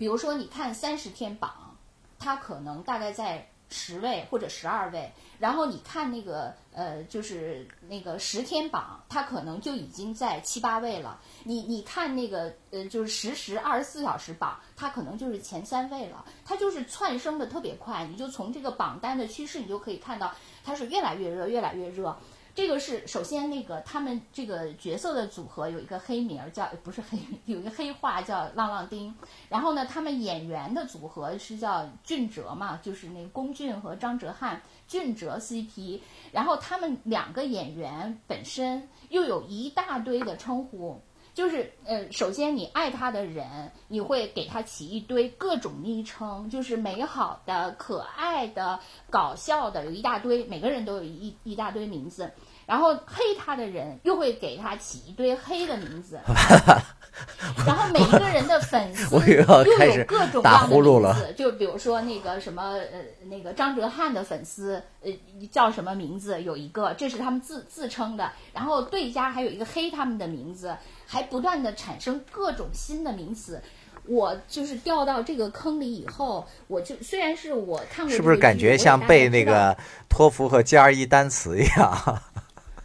[0.00, 1.76] 比如说你看三十天榜，
[2.18, 11.20] 它可能大概在十位或者十二位，然后你看那个呃，就是那个十天榜，它可能就已经在七八位了。
[11.44, 16.24] 你你看那个呃，就是实时二十四小时榜，它可能就是前三位了。
[16.46, 20.34] 它就是窜升的特别快，你就从这个榜单的趋势，你就可以看到
[20.64, 22.16] 它是越来越热，越来越热。
[22.60, 29.14] 这个是首先那个他们这个角色的组合有一个黑名儿叫不是黑，有一个黑话叫浪浪丁。
[29.48, 36.00] 然后呢，他们演员的组合是叫俊哲嘛，就是那龚俊和张哲瀚，俊哲 CP。
[36.32, 41.00] 然后他们两个演员本身又有一大堆的称呼。
[41.32, 52.30] 就是呃，首先你爱他的人，你会给他起一堆各种昵称，就是美好的、可爱的、搞笑的，有一大堆，每个人都有一一大堆名字。
[52.70, 56.20] 然后黑他的人又会给他起一堆黑的名字，
[57.66, 65.10] 然后每一个人的粉丝又有各种各打样的呼噜了名字，就比如说那个什么呃那个张哲瀚的粉丝呃
[65.50, 70.72] 叫什么名字有一个，这是他们自自称的，然后对家还有一个黑他们的名字，
[71.08, 73.60] 还不断的产生各种新的名词。
[74.06, 79.76] 我就是掉到这个坑里以后，我就虽然是我看过是不是感觉像背那个
[80.08, 82.22] 托福和 GRE 单词一样？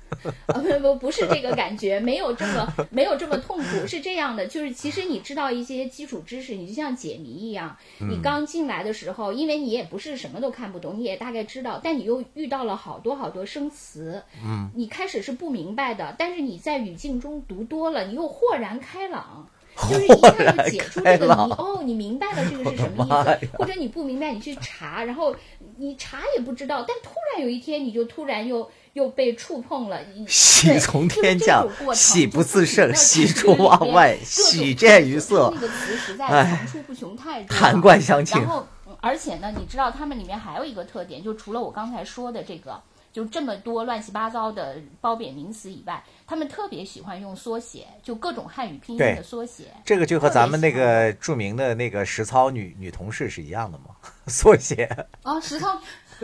[0.48, 19.48] 啊不不不是这个感觉，没有这么没有这么痛苦，是这样的，就是其实你知道一些基础知识，你就像解谜一样，你刚进来的时候，因为你也不是什么都看不懂，你也大概知道，但你又遇到了好多好多生词，嗯，你开始是不明白的，但是你在语境中读多了，你又豁然开朗。
[19.90, 23.10] 就是一下就解出这个谜哦，你明白了这个是什么意
[23.44, 25.36] 思，或者你不明白，你去查，然后
[25.76, 37.58] 你查也不知道，但突然有一天你就突然又又被触碰了，你喜从天降喜不自胜喜出望外喜见于色那个词实在哎层出不穷太多
[37.92, 42.82] 了，然后，嗯而且呢，你知道他们里面还有一个特点，就除了我刚才说的这个，
[43.12, 49.66] 就这么多乱七八糟的褒贬名词以外，他们特别喜欢用缩写，就各种汉语拼音的缩写。
[49.84, 53.94] 这个就和咱们那个著名的那个实操女女同事是一样的嘛，
[54.28, 54.86] 缩写。
[55.22, 55.80] 啊，实操，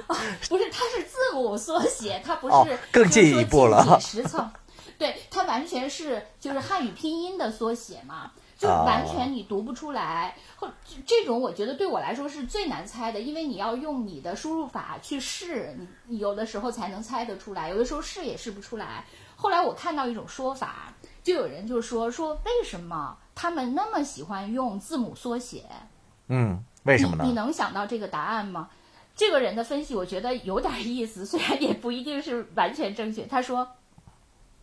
[0.08, 0.15] 啊，
[0.49, 4.51] 不是，它是字母缩写，它不是、哦更进一步了就是说简体实操，
[4.97, 10.36] 对，它完全是就是汉语拼音的缩写嘛，就哦完全你读不出来。
[10.58, 19.06] 或这这种我觉得对我来说是最难猜的，因为你要用你的输入法去试，你你有的时候才能猜得出来，有的时候试也试不出来。
[19.36, 25.65] 后来我看到一种说法，就有人就说说为什么他们那么喜欢用字母缩写？
[26.27, 27.30] 嗯，为什么你？
[27.30, 27.34] 你？
[27.34, 28.69] 能想到这个答案吗？
[29.21, 33.23] 这个人的分析，我觉得有点意思， 虽然也不一定是完全正确。
[33.27, 33.67] 他说，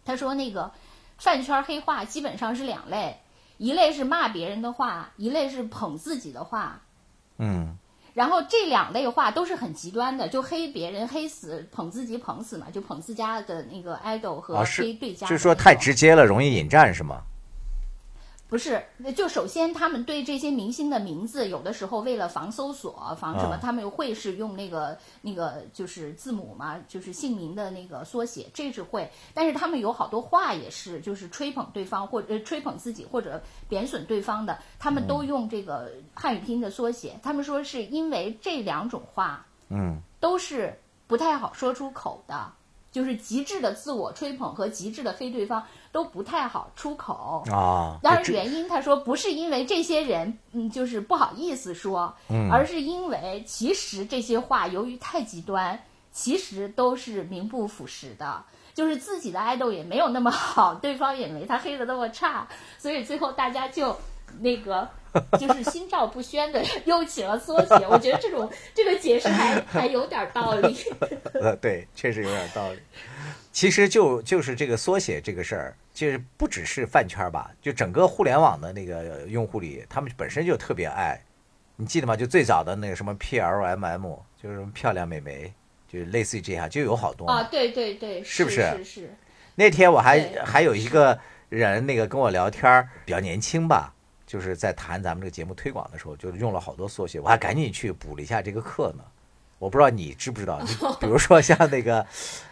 [0.04, 0.72] 他说那个
[1.16, 3.20] 饭圈黑话基本上是两类，
[3.58, 6.82] 一类是骂别人的话，一类是捧自己的话。
[7.36, 7.76] 嗯，
[8.14, 17.22] 然后这两类话都是很极端的，就黑别人黑死，捧自己捧死嘛，就捧自家的那个 idol 和黑对家就是说太直接了，容易引战是吗？
[18.48, 18.82] 不是，
[19.14, 29.10] 就首先他们对这些明星的名字，有的时候为了防搜索、防什么，啊他们会是用那个那个就是字母嘛，就是姓名的那个缩写，这是会。
[29.34, 37.20] 但是他们有好多话也是，就是吹捧对方或者、呃、吹捧自己或者贬损对方的，他们都用这个汉语拼音的缩写。
[37.22, 42.50] 他们说是因为这两种话嗯，都是不太好说出口的，
[42.90, 47.44] 就是极致的自我吹捧和极致的黑对方都不太好出口。
[47.50, 55.78] 啊，当然，原因他说不是因为这些人，嗯，就是不好意思说，嗯而是因为其实这些话由于太极端，
[56.12, 58.42] 其实都是名不副实的。
[58.74, 62.46] 就是自己的爱豆也没有那么好，对方也没他黑的那么差，
[62.78, 63.96] 所以最后大家就
[64.38, 64.88] 那个
[65.36, 67.74] 就是心照不宣的又起了缩写。
[67.90, 70.76] 我觉得这种这个解释还还有点道理。
[71.42, 72.78] 呃，对，确实有点道理。
[73.58, 81.20] 其实就就是这个缩写这个事儿，就是不只是饭圈儿吧，就整个互联网的那个用户里，他们本身就特别爱。
[81.74, 82.14] 你记得吗？
[82.14, 85.52] 就最早的那个什么 PLMM，就是什么漂亮美眉，
[85.88, 87.26] 就类似于这样，就有好多。
[87.26, 89.16] 啊，对对对，是是不是是是，
[89.56, 91.18] 那天我还还有一个
[91.48, 93.92] 人那个跟我聊天儿，比较年轻吧，
[94.24, 99.02] 就是在谈咱们这个节目推广的时候，就用了好多缩写，我还赶紧去补了一下这个课呢。
[99.58, 100.68] 我不知道你知不知道，你
[101.00, 102.06] 比如说像那个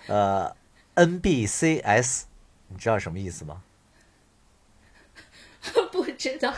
[0.09, 0.53] 呃
[0.97, 2.23] NBCS，
[2.69, 3.63] 你知道什么意思吗？
[5.93, 6.53] 不知道。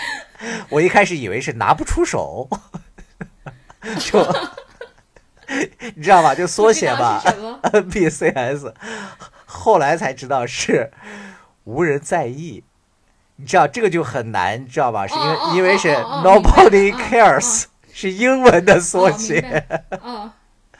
[0.70, 2.48] 我一开始以为是拿不出手，
[3.98, 4.26] 就
[5.94, 6.34] 你知道吧？
[6.34, 7.22] 就缩写吧
[7.72, 8.74] ，NBCS，
[9.46, 10.92] 后来才知道是
[11.64, 12.62] 无人在意。
[13.36, 15.06] 你知道这个就很难，你知道吧？
[15.08, 19.66] 是因为、因为是 Nobody 哦 cares，、是英文的缩写。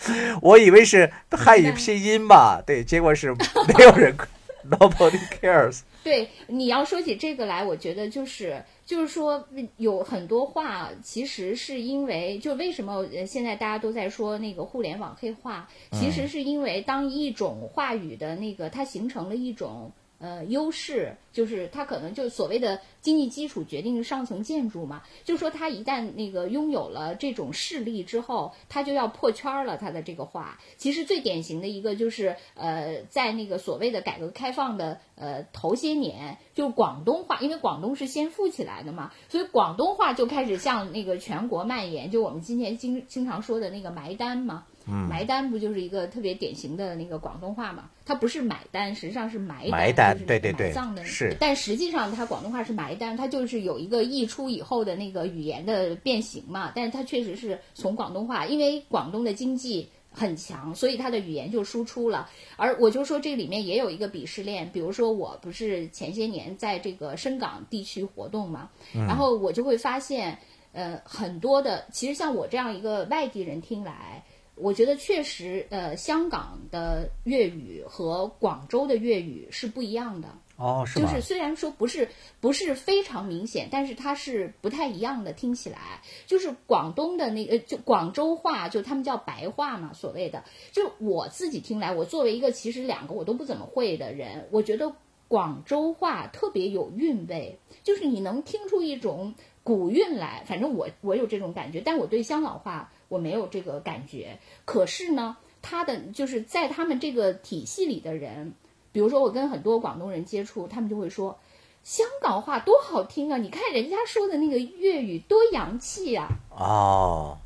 [0.43, 4.17] 我以为是汉语拼音吧，对，结果是没有人
[4.71, 5.81] Nobody cares。
[6.03, 19.93] 对，你要说起这个来，我觉得就是就是说，有很多话其实是因为，就为什么呃现在大家都在说那个互联网黑话，其实是因为当一种话语的那个它形成了一种。
[20.20, 29.78] 呃，优势就是它可能就所谓的经济基础决定上层建筑嘛，就说它一旦那个拥有了这种势力之后，它就要破圈儿了。
[29.78, 44.66] 它的这个话，其实最典型的一个就是呃，在那个所谓的改革开放的呃头些年，就广东话，因为广东是先富起来的嘛，所以广东话就开始向那个全国蔓延，就我们今年经经常说的那个埋单嘛。
[44.90, 47.90] 埋单不就是一个特别典型的那个广东话嘛？
[48.05, 56.72] 它不是买单，实际上是埋单，对对对埋葬的是但实际上它广东话是埋单，它就是有一个溢出以后的那个语言的变形嘛。
[56.74, 62.29] 但是它确实是从广东话，因为广东的经济很强，所以它的语言就输出了。
[62.57, 70.37] 而我就说这里面也有一个鄙视链，比如说我不是前些年在这个深港地区活动嘛，然后我就会发现，
[70.72, 74.24] 呃，很多的其实像我这样一个外地人听来。
[74.62, 80.29] 我觉得确实，呃，香港的粤语和广州的粤语是不一样的。
[80.57, 81.09] 哦，是吗？
[81.09, 82.07] 就是虽然说不是
[82.38, 85.33] 不是非常明显，但是它是不太一样的。
[85.33, 90.44] 听起来就是广东的那个，就广州话，就他们叫白话嘛，所谓的。
[90.71, 94.92] 就我自己听来，我作为一个其实两个我都不怎么会的人，我觉得
[95.29, 99.35] 广州话特别有韵味，就是你能听出一种
[99.65, 100.44] 古韵来。
[100.46, 104.38] 反正我我有这种感觉，但我对香港话我没有这个感觉。
[104.65, 108.54] 可是呢，他的就是在他们这个体系里的人。
[108.92, 111.38] 比如说，我跟很多广东人接触，他们就会说，
[111.85, 113.38] 香港话多好听啊！
[113.38, 116.27] 你看人家说的那个粤语多洋气啊！
[116.50, 117.38] 哦，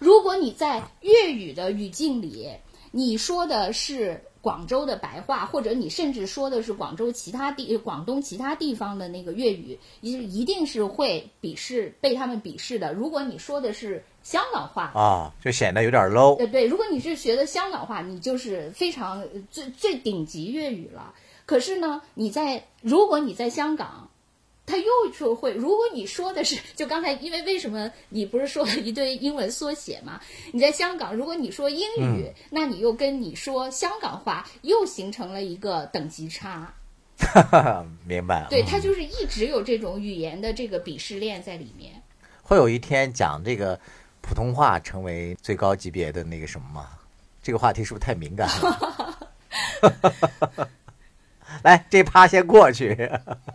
[0.00, 2.50] 如果你在粤语的语境里，
[2.90, 12.92] 你说的是广州的白话，或者你甚至说的是广州其他地、广东其他地方的那个粤语，一一定是会鄙视被他们鄙视的。
[12.92, 16.38] 如果你说的是香港话，啊，就显得有点 low。
[16.38, 21.14] 呃，对，如果你是学的香港话，你就是非常呃最最顶级粤语了。
[21.44, 24.08] 可是呢，你在如果你在香港，
[24.64, 30.20] 他又说会，如果你说的是，就刚才，因为为什么你不是说了一堆英文缩写嘛？
[30.52, 36.72] 你在香港，如果你说英语，那你又跟你说香港话又形成了一个等级差。
[38.06, 38.46] 明白了。
[38.50, 41.92] 对，他就是一直有这种语言的这个鄙视链在里面。
[42.42, 43.78] 会有一天讲这个
[44.22, 46.88] 普通话成为最高级别的那个什么吗？
[47.42, 50.68] 这个话题是不是太敏感了？
[51.62, 52.94] 来，这趴先过去。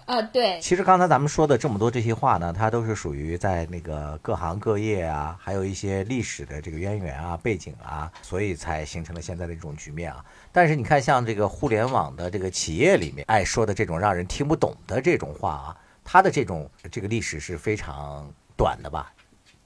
[0.05, 10.24] 啊，对，其实刚才咱们说的这么多这些话呢，它都是属于在那个各行各业啊，还有一些历史的这个渊源啊、背景啊，所以才形成了现在的这种局面啊。
[10.51, 19.11] 但是你看，像这个互联网的这个企业里面爱说的这种让人听不懂的这种话啊，它的这种这个历史是非常短的吧？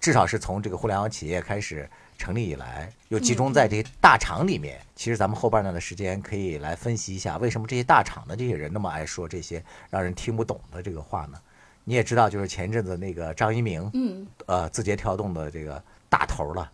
[0.01, 1.87] 至少是从这个互联网企业开始
[2.17, 4.81] 成立以来，又集中在这些大厂里面。
[4.95, 11.39] 其实咱们后半段的时间可以来分析一下，为什么这些大厂的这些人那么爱说这些让人听不懂的这个话呢？
[11.83, 16.71] 你也知道，就是前阵子那个张一鸣，嗯，呃，字节跳动的这个大头了，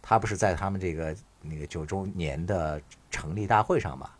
[0.00, 4.10] 他不是在他们这个那个九周年的成立大会上嘛，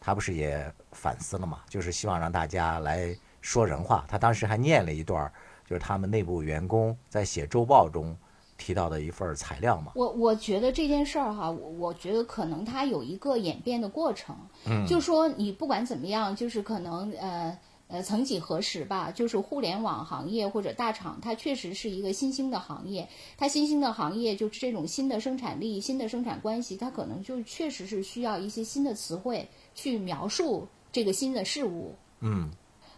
[0.00, 4.04] 他不是也反思了嘛，就是希望让大家来说人话。
[4.08, 5.32] 他当时还念了一段，
[5.68, 8.16] 就是他们内部员工在写周报中
[8.56, 9.92] 提到的一份材料嘛。
[9.94, 14.36] 我我觉得这件事儿哈，我我觉得可能它有一个演变的过程，
[14.66, 23.06] 嗯，就说你不管怎么样，就是可能呃呃，曾几何时吧，就是互联网行业或者大厂，它确实是一个新兴的行业，
[23.36, 32.50] 它新兴的行业就是这种新的生产力、新的生产关系，它可能就确实是需要一些新的词汇去描述这个新的事物，嗯，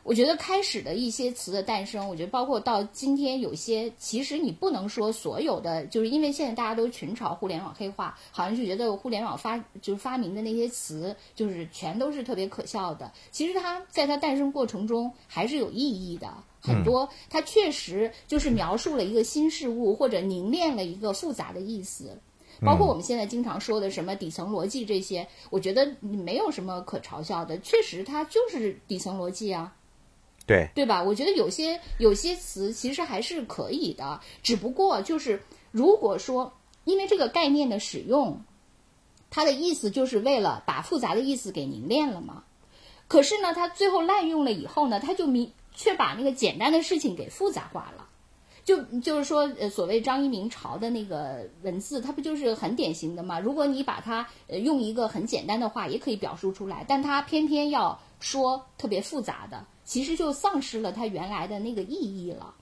[0.07, 13.11] 我觉得开始的一些词的诞生，我觉得包括到今天有些，其实你不能说所有的，就是因为现在大家都群嘲互联网黑化，好像就觉得互联网发就是发明的那些词，就是全都是特别可笑的。
[13.32, 22.16] 其实它在它诞生过程中还是有意义的，很多它确实就是描述了一个新事物，或者凝练了一个复杂的意思。
[22.64, 29.74] 包括我们现在经常说的什么底层逻辑这些，我觉得没有什么可嘲笑的，确实它就是底层逻辑啊。
[30.47, 31.03] 对，对吧？
[31.03, 35.42] 我觉得有些有些词其实还是可以的，只不过就是
[35.72, 36.53] 如果说
[36.84, 38.40] 因为这个概念的使用，
[39.28, 42.44] 它的意思就是为了把复杂的意思给凝练了嘛。
[43.09, 48.09] 可是呢，它最后滥用了以后呢，它就明却把那个简单的事情给复杂化了。
[48.64, 53.38] 就就是说，呃，所谓张一鸣潮的那个文字，它不就是很典型的嘛？
[53.38, 59.64] 如果你把它呃用一个很简单的话，也可以表述出来，但它偏偏要说特别复杂的。
[59.87, 62.55] 其实就丧失了它原来的那个意义了。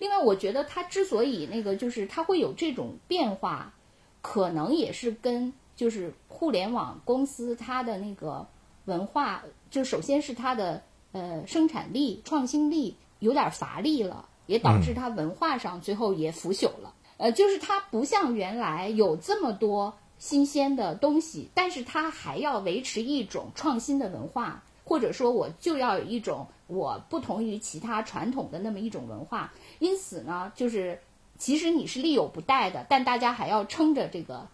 [0.00, 3.72] 另外，我觉得它之所以那个就是它会有这种变化，
[4.20, 8.46] 可能也是跟就是互联网公司它的那个
[8.86, 16.92] 文化，就首先是它的呃生产力、创新力有点乏力了，也导致它文化上最后也腐朽了。
[17.16, 24.64] 呃，就是它不像原来有这么多新鲜的东西，但是它还要维持一种创新的文化。
[24.84, 31.00] 或者说，我就要有一种我不同于其他传统的那么一种文化，因此呢，就是
[31.38, 34.46] 其实你是力有不逮的，但大家还要撑着这个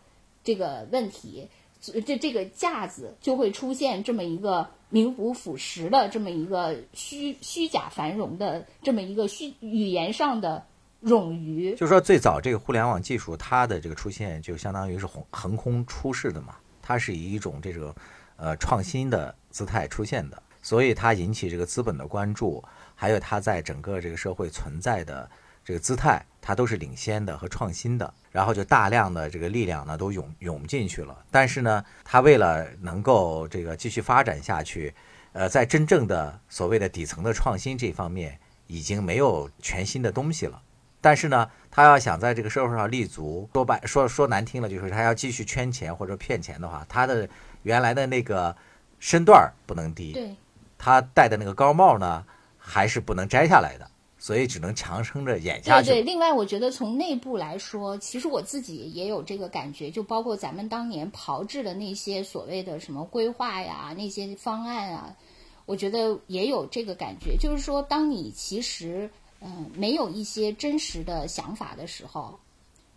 [0.43, 1.49] 这个问题，
[1.81, 10.65] 这这个架子就会出现这么一个名不副实的这么一个虚虚假繁荣的这么一个虚语言上的
[11.03, 11.73] 冗余。
[11.73, 17.95] 就是说，最早这个互联网技术它的这个出现，就相当于是横横空出世的嘛，它是以一种这种
[18.41, 19.35] 呃创新的。
[19.51, 22.63] 姿态出现的，所以它引起这个资本的关注，
[22.95, 25.29] 还有它在整个这个社会存在的
[25.65, 28.15] 这个姿态，它都是领先的和创新的。
[28.31, 31.19] 然后就大量的这个力量呢都涌涌进去了。
[31.33, 34.95] 但是呢，它为了能够这个继续发展下去，
[35.33, 38.39] 呃，在真正的所谓的底层的创新这方面，
[38.69, 40.63] 已经没有全新的东西了。
[41.01, 47.29] 但是呢，他要想在这个社会上立足，说白说说难听了，就是他要继续圈钱或者骗钱的话，他的
[47.63, 48.57] 原来的那个。
[49.03, 50.37] 身段儿不能低，对，
[50.77, 52.23] 他戴的那个高帽呢，
[52.59, 55.89] 还是不能摘下来的，所以只能强撑着演下去。
[55.89, 65.17] 对对，另外我觉得从内部来说，其实我自己也有这个感觉，就包括咱们当年炮制的那些所谓的什么规划呀、那些方案啊，
[65.65, 72.39] 我觉得也有这个感觉，就是说，当你其实嗯没有一些真实的想法的时候，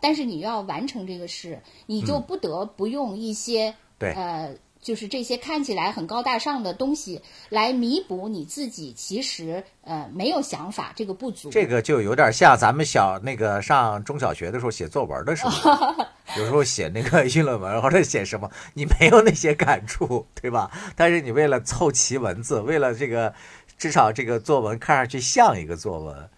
[0.02, 3.74] 但是你要完成这个事，你就不得不用一些。
[4.04, 11.50] 对呃，就是这些看起来很高大上的东西，来弥补你自己其实呃没有想法这个不足。
[11.50, 15.72] 这个就有点像咱们小那个上中小学的时候写作文的时候，
[16.38, 20.70] 有时候写那个议论文或者写什么，你没有那些感触， 对吧？
[20.96, 23.34] 但是你为了凑齐文字，为了这个
[23.78, 26.30] 至少这个作文看上去像一个作文，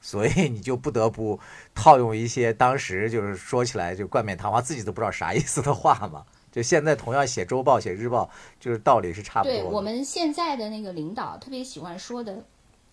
[0.00, 1.40] 所以你就不得不
[1.74, 6.24] 套用一些当时就是说起来就冠冕堂皇，自己都不知道啥意思的话嘛。
[6.50, 9.62] 就现在同样写周报、写日报，就是道理是差不多的。
[9.62, 12.44] 对我们现在的那个领导特别喜欢说的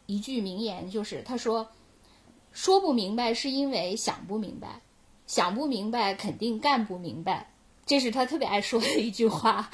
[0.05, 1.67] 一句名言，就是他说
[2.51, 4.81] ：“说不明白是因为想不明白，
[5.25, 7.51] 想不明白肯定干不明白。”
[7.87, 9.69] 这是他特别爱说的一句话。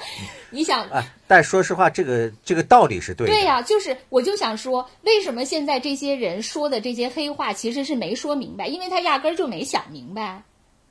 [0.50, 3.32] 你想，哎，但说实话，这个这个道理是对的。
[3.32, 10.42] 对呀、就是我就想说，为什么现在这些人说的这些黑话其实是没说明白，因为他压根儿就没想明白。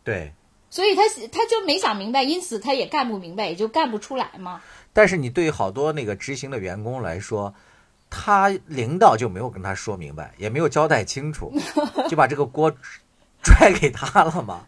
[0.04, 0.34] 对。
[0.72, 4.60] 所以他他就没想明白，因此他也干不明白，也就干不出来嘛。
[4.94, 7.54] 但是你对于好多那个执行的员工来说，
[8.10, 11.54] 他领导就没有跟他说明白，也没有交代清楚，
[12.10, 12.74] 就把这个锅
[13.44, 14.66] 拽给他了嘛。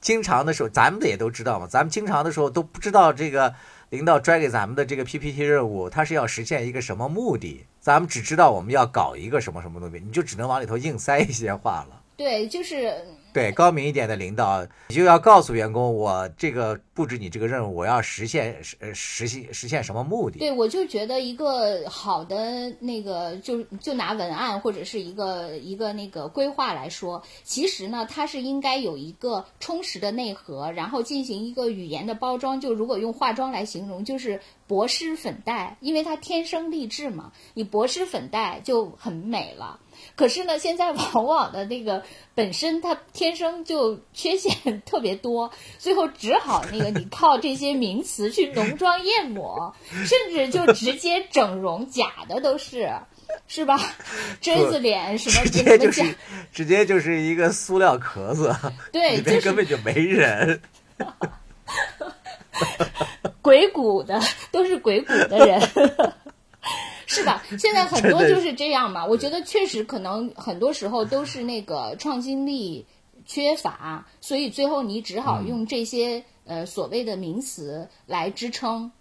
[0.00, 3.54] 经常的时候，咱们的也都知道嘛，咱们经常的时候都不知道这个
[3.88, 12.02] 领导拽给咱们的这个 PPT 任务，他是要实现一个什么目的，咱们只知道我们要搞一个什么什么东西，你就只能往里头硬塞一些话了。
[12.16, 12.94] 对，就是
[13.36, 20.38] 对高明一点的领导，你就要告诉员工，我这个布置你这个任务，我要实现实实现实现什么目的？
[20.38, 32.58] 对，我就觉得一个好的那个，就就拿文案或者是一个一个那个规划来说，其实呢，它是应该有一个充实的内核，然后进行一个语言的包装。
[32.58, 39.78] 就如果用化妆来形容，就是薄施粉黛，因为它天生丽质嘛，你薄施粉黛就很美了。
[40.16, 42.02] 可是呢，现在往往的那个
[42.34, 52.90] 本身它天生就缺陷特别多，最后只好那个你靠这些名词去浓妆艳抹， 甚至就直接整容，假的都是，
[53.46, 53.78] 是吧？
[54.40, 56.18] 锥子脸什么直什么接就是假，
[56.50, 58.56] 直接就是一个塑料壳子，
[58.90, 60.62] 对，里就是面根本就没人。
[63.42, 64.18] 鬼谷的，
[64.50, 65.60] 都是鬼谷的人。
[67.06, 67.42] 是吧？
[67.58, 69.06] 现在很多就是这样嘛。
[69.06, 72.86] 我觉得确实可能很多时候都是那个创新力
[73.24, 78.92] 缺乏，所以最后你只好用这些、呃所谓的名词来支撑。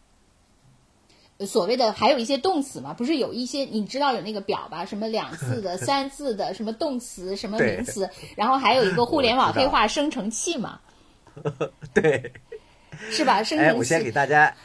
[1.38, 4.86] 呃所谓的还有一些动词嘛，不是有一些你知道有那个表吧？
[4.86, 10.80] 什么两字的、 三字的，什么动词、什么名词，然后还有一个互联网黑化生成器嘛，
[11.94, 12.32] 对，
[13.10, 13.44] 是吧？
[13.44, 14.56] 生哎，成我先给器大家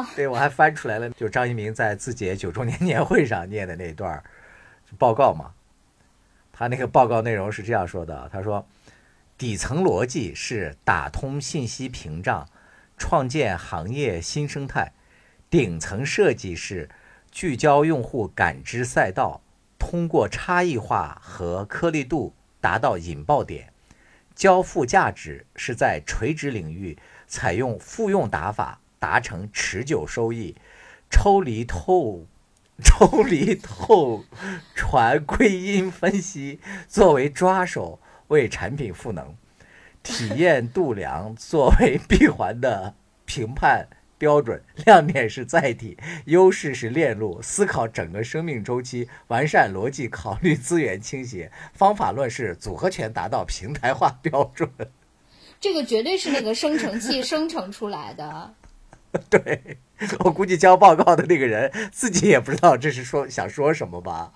[0.16, 4.22] 对我还翻出来了，就张一鸣在字节九周年年会上念的那一段
[4.98, 5.52] 报告嘛。
[6.52, 8.66] 他那个报告内容是这样说的：他说，
[9.38, 12.48] 底层逻辑是打通信息屏障，
[12.96, 14.92] 创建行业新生态；
[15.50, 16.90] 顶层设计是
[17.30, 19.40] 聚焦用户感知赛道，
[19.78, 23.72] 通过差异化和颗粒度达到引爆点。
[24.34, 30.54] 交付价值是在垂直领域采用复用打法达成持久收益，
[31.10, 32.24] 抽离透、
[32.84, 34.24] 抽离透
[34.76, 37.98] 传归因分析作为抓手，
[38.28, 39.34] 为产品赋能；
[40.04, 42.94] 体验度量作为闭环的
[43.24, 54.70] 评判标准，亮点是载体，优势是链路，思考整个生命周期，完善逻辑，考虑资源倾斜，方法论是组合拳达到平台化标准。
[55.58, 58.54] 这个绝对是那个生成器生成出来的。
[59.30, 59.78] 对
[60.20, 64.32] 我估计交报告的那个人自己也不知道这是说想说什么吧。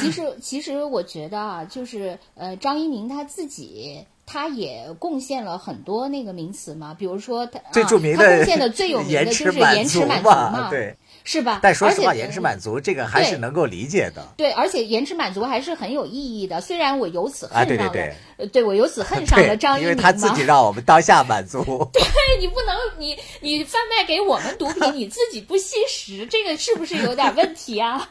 [0.00, 4.04] 其实，其实我觉得啊，就是呃，张一鸣他自己。
[4.30, 10.94] 他也贡献了很多那个名词嘛，比如说他最著名的贡献的最有名的 就是延迟满足嘛，对，
[11.30, 11.60] 是吧？
[11.62, 14.26] 但说实话，延迟满足这个还是能够理解的。
[14.34, 16.58] 对，而且延迟满足还是很有意义的。
[16.58, 21.62] 虽然我由此恨啊，上了，对对对，呃，对我由此恨上了张一鸣因为他自己让我们当下满足。
[21.92, 22.02] 对
[22.40, 28.08] 你不能，你你贩卖给我们毒品，你自己不吸食，这个是不是有点问题啊？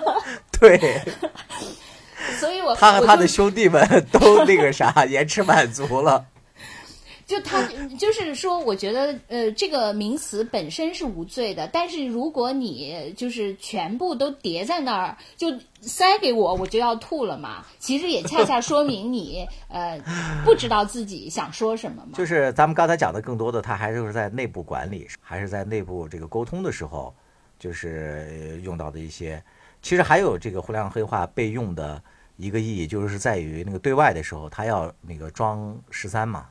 [0.60, 1.00] 对，
[2.38, 6.22] 所以我他和他的兄弟们都那个啥 延迟满足了。
[7.28, 7.62] 就他
[7.98, 15.48] 就是说，我觉得呃，这个名词本身是无罪的，但是如果你就是全部都叠在那儿，就
[15.82, 17.66] 塞给我，我就要吐了嘛。
[17.78, 20.00] 其实也恰恰说明你呃
[20.42, 22.16] 不知道自己想说什么嘛。
[22.16, 27.14] 就是咱们刚才讲的更多的，他还是在内部管理，还是在内部这个沟通的时候，
[27.58, 29.40] 就是用到的一些。
[29.82, 32.02] 其实还有这个互联网黑化备用的
[32.38, 36.46] 一个意义，就是在于那个对外的时候，他要那个装十三嘛。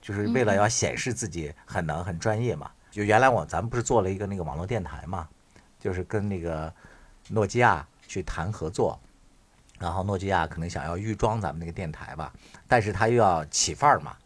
[0.00, 5.28] 就是为了要显示自己很能、很专业嘛，就原来我咱们不是做了一个那个网络电台嘛，
[5.78, 6.72] 就是跟那个
[7.28, 8.98] 诺基亚去谈合作，
[9.78, 12.32] 然后诺基亚可能想要预装咱们那个电台吧，
[12.66, 14.16] 但是他又要起范儿嘛，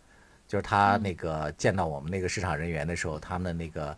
[0.46, 3.96] 就是他那个见到我们那个市场人员的时候，他们的那个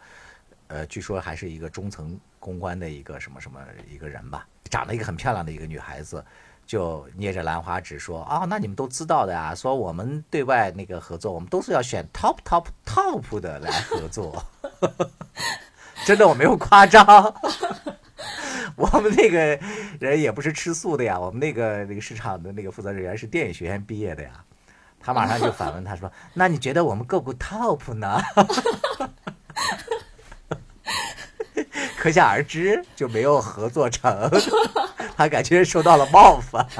[0.68, 6.24] 呃，据说还是一个中层公关的一个什么什么一个人吧，长得一个很漂亮的一个女孩子。
[6.66, 9.54] 就捏着兰花指说啊，那你们都知道的呀。
[9.54, 14.44] 说我们对外那个合作，我们都是要选 top top top 的来合作。
[16.04, 17.04] 真的，我没有夸张。
[18.76, 19.58] 我们那个
[19.98, 21.18] 人也不是吃素的呀。
[21.18, 24.30] 我们那个那个市场的那个负责人员是电影学院毕业的呀。
[25.00, 28.20] 他马上就反问他说：“那你觉得我们够不够 top 呢？”
[31.96, 34.30] 可想而知，就没有合作成。
[35.14, 36.66] 他感觉受到了冒犯。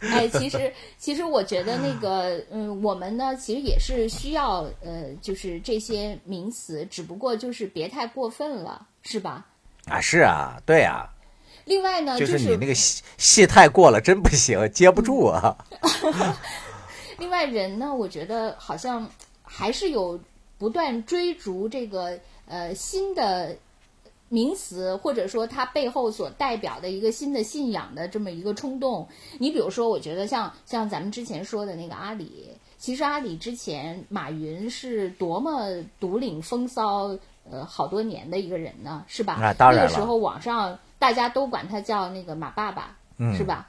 [0.00, 9.44] 哎，其实其实我觉得那个，嗯，我们呢，其实也是需要，呃，就是这些名词，只不过就是别太过分了，是吧？
[9.88, 11.08] 啊，是啊，对啊。
[11.64, 15.56] 另外呢，就是你那个戏戏太过了，真不行，接不住啊。
[17.18, 19.10] 另外，人呢，我觉得好像
[19.42, 20.20] 还是有
[20.58, 22.16] 不断追逐这个
[22.46, 23.56] 呃新的。
[24.28, 29.08] 名词，或者说它背后所代表的一个新的信仰的这么一个冲动。
[29.38, 35.68] 你比如说，我觉得像像咱们之前说的那个阿里，其实阿里之前马云是多么
[35.98, 37.16] 独领风骚，
[37.50, 39.38] 呃，好多年的一个人呢，是吧？
[39.40, 42.96] 那当然那个时候网上大家都管他叫那个马爸爸，
[43.36, 43.66] 是吧？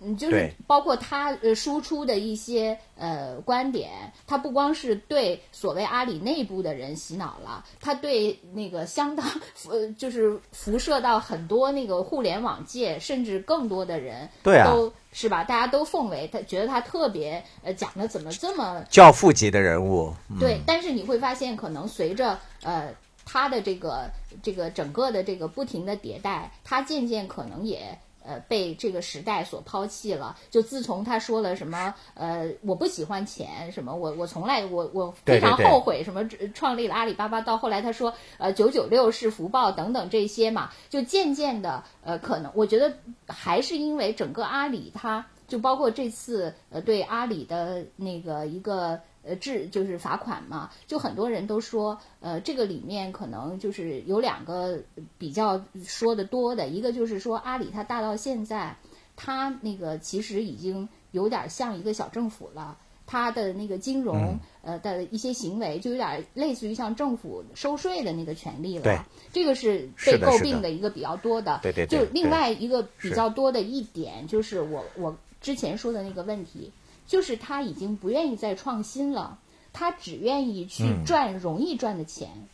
[0.00, 3.90] 嗯，就是包括他呃输出的一些呃观点，
[4.26, 9.26] 他不光是对所谓阿里内部的人洗脑了，他对那个相当
[9.68, 15.42] 呃就是辐射到很多那个互联网界甚至更多的人，对啊，都是吧？
[15.42, 20.60] 大家都奉为他觉得他特别呃讲的怎么这么教父级的人物，对。
[20.64, 22.94] 但是你会发现，可能随着呃
[23.24, 24.08] 他的这个
[24.42, 27.98] 这个整个的这个不停的迭代，他渐渐可能也。
[28.28, 30.36] 呃，被这个时代所抛弃了。
[30.50, 42.92] 就自从他说了什么，呃，我不喜欢钱，什么，我我从来我我非常后悔什么创立了阿里巴巴，到后来他说，呃，九九六是福报等等这些嘛，就渐渐的，呃，可能我觉得
[43.26, 49.00] 还是因为整个阿里，它就包括这次呃对阿里的那个一个。
[49.28, 54.80] 呃，治就是罚款嘛，就很多人都说，呃，这个里面可能就是有两个
[55.18, 58.74] 比较说的多的，一个就是说阿里它大到现在，
[59.16, 62.74] 它那个其实已经有点像一个小政府了，
[63.06, 71.60] 它的那个金融呃的一些行为就有点类似于像政府收税的那个权利了，这个是被诟病的一个比较多的。
[71.62, 71.98] 对对对。
[71.98, 76.72] 就另外一个比较多的一点就是我我之前说的那个问题。
[77.08, 79.40] 就是他已经不愿意再创新了，
[79.72, 82.46] 他只愿意去赚容易赚的钱。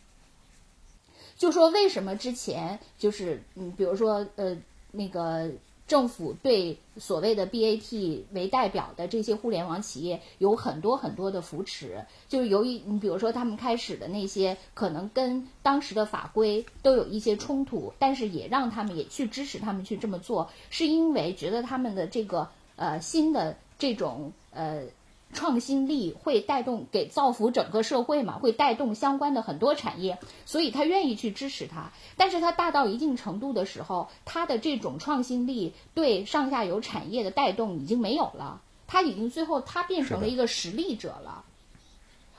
[1.37, 4.57] 就说为什么之前就是嗯，比如说呃，
[4.91, 5.51] 那个
[5.85, 24.33] 政府对所谓的 BAT 为代表的这些互联网企业有很多很多的扶持，就是由于你比如说他们开始的那些可能跟当时的法规都有一些冲突，但是也让他们也去支持他们去这么做，是因为觉得他们的这个呃新的这种。
[24.57, 24.83] 呃，
[25.33, 31.91] 创新力会带动给造福整个社会嘛，会带动相关的很多产业，所以他愿意去支持它。
[32.15, 41.43] 但是它大到一定程度的时候，它的这种创新力对上下游产业的带动已经没有了，它已经最后它变成了一个实力者了。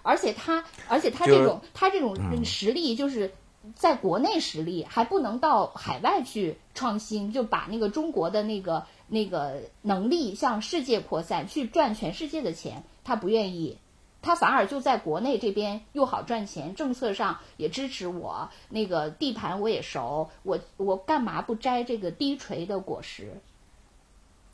[0.01, 2.17] 而且他，而且他这种他这种
[2.47, 3.31] 实力就是
[3.75, 8.87] 在国内实力还不能到海外去创新，就把那个中国的那个。
[9.09, 13.79] 那个能力向世界扩散，去赚全世界的钱，他不愿意，
[14.21, 23.41] 他反而就在国内这边又好赚钱，政策上也支持我，那个地盘我也熟，我我干嘛不摘这个低垂的果实？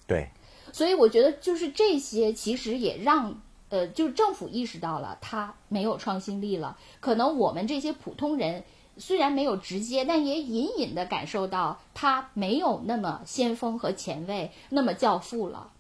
[0.07, 0.29] 对，
[0.73, 3.41] 所以我觉得就是这些，其实也让
[3.71, 8.65] 呃，就是政府意识到了他没有创新力了，可能我们这些普通人。
[8.99, 15.71] 虽然没有直接，但也隐隐的感受到他没有那么先锋和前卫，那么教父了。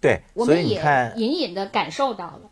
[0.00, 0.80] 对，我们也
[1.16, 2.50] 隐隐的感受到了。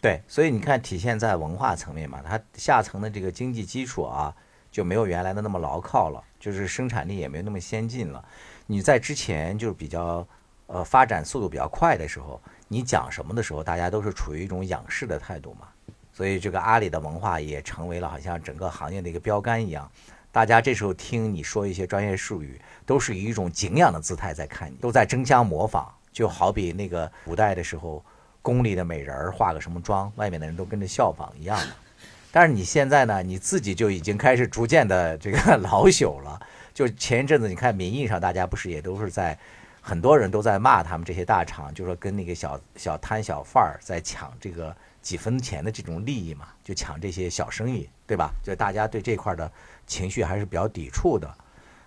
[0.00, 4.34] 对，所以你看，体现在文化层面嘛，它下层的这个经济基础啊，
[4.70, 8.24] 就没有原来的那么牢靠了，就是生产力也没有那么先进了。
[8.66, 10.26] 你在之前就是比较
[10.66, 15.68] 呃发展速度比较快的时候，你讲什么的时候，大家都是处于一种仰视的态度嘛。
[16.12, 19.90] 所以这个阿里的文化也成为了好像整个行业的一个标杆一样，
[20.30, 28.04] 大家这时候听你说一些专业术语，都是以一种敬仰的姿态在看你，都在争相模仿，就好比那个古代的时候，
[28.40, 31.66] 宫里的美人儿化个什么妆，外面的人都跟着效仿一样的。
[32.30, 36.40] 但是你现在呢，你自己就已经开始逐渐的这个 老朽了。
[36.72, 39.38] 就前一阵子，你看民意上，大家不是也都是在，
[39.82, 48.30] 很多人都在骂他们这些大厂，就说跟那个小小摊小贩儿在抢这个几分钱的这种利益嘛，就抢这些小生意，对吧？
[48.42, 49.50] 就大家对这块的
[49.86, 51.28] 情绪还是比较抵触的。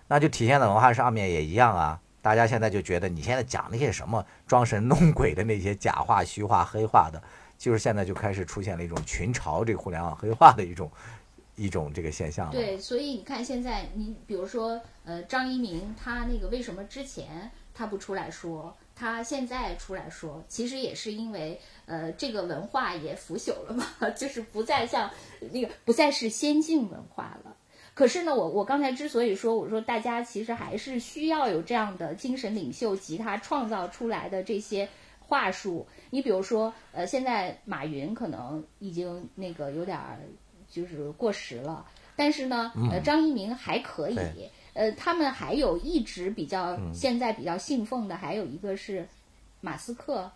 [0.06, 2.00] 那就体现在文化上面也一样啊。
[2.22, 7.22] 大家现在就觉得你现在讲那些什么装神弄鬼的那些假话、虚话、黑话的，
[7.56, 10.90] 就是现在就开始出现了一种群嘲这个互联网黑话的一种
[11.54, 12.50] 一种这个现象。
[12.50, 23.86] 对，所以你看现在，你比如说，呃，张一鸣他那个为什么之前他不出来说，他现在出来说，其实也是因为，呃，这个文化也腐朽了嘛，
[24.16, 25.10] 就是不再像
[25.52, 27.54] 那个不再是先进文化了。
[27.92, 34.88] 可是呢，我我刚才之所以说，我说大家其实还是需要有这样的精神领袖及他创造出来的这些
[35.20, 35.86] 话术。
[36.08, 40.18] 你比如说，呃，现在马云可能已经那个有点儿
[40.70, 41.86] 就是过时了，
[42.16, 44.16] 但是呢，呃，张一鸣还可以。
[44.76, 49.08] 呃，他们还有一直比较现在比较信奉的，还有一个是
[49.60, 50.30] 马斯克，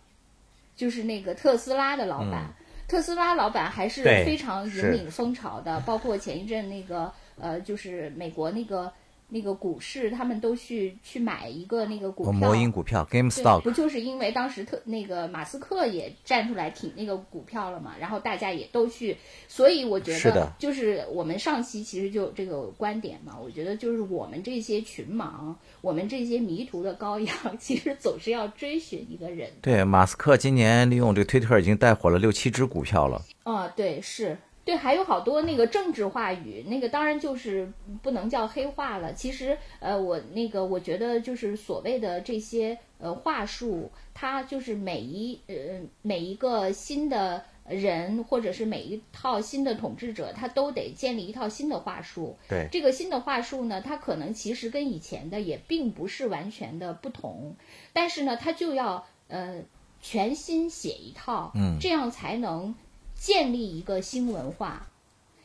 [0.74, 2.52] 就是那个特斯拉的老板。
[2.88, 7.12] 特斯拉老板还是非常引领风潮的，包括前一阵那个。
[7.42, 8.92] 呃，就是美国那个
[9.30, 19.16] 那个股市，他们都去去买一个那个股票，魔音股票，GameStop，不就是因为当时特那个马斯克也站出来挺那个股票了嘛，然后大家也都去，
[19.48, 29.50] 所以我觉得就是我们上期其实就有这个观点嘛，我觉得就是我们这些群盲，我们这些迷途的羔羊， 其实总是要追寻一个人。
[29.62, 33.22] 对，马斯克今年利用这个推特已经带火了六七只股票了。
[33.44, 34.36] 啊，对，是。
[34.70, 39.12] 对，还有好多那个政治话语，那个当然就是不能叫黑话了。
[39.12, 52.38] 其实，呃，我那个我觉得就是所谓的这些呃话术，它就是每一呃每一个新的人，或者是每一套新的统治者，他都得建立一套新的话术。
[52.48, 57.56] 对，这个新的话术呢，它可能其实跟以前的也并不是完全的不同，
[57.92, 59.64] 但是呢，他就要呃
[60.00, 62.72] 全新写一套，嗯，这样才能。
[63.20, 64.86] 建立一个新文化，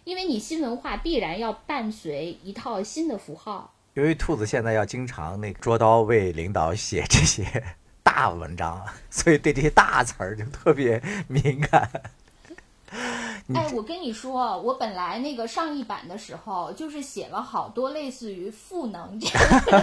[0.06, 3.74] 因为你新文化必然要伴随一套新的符号。
[3.96, 7.44] 由于兔子现在要经常那捉刀为领导写这些
[8.02, 11.92] 大文章，所以对这些大词儿就特别敏感。
[13.54, 19.30] 哎，我跟你说，我本来那个上一版的时候，就是写了好多类似于“赋能”这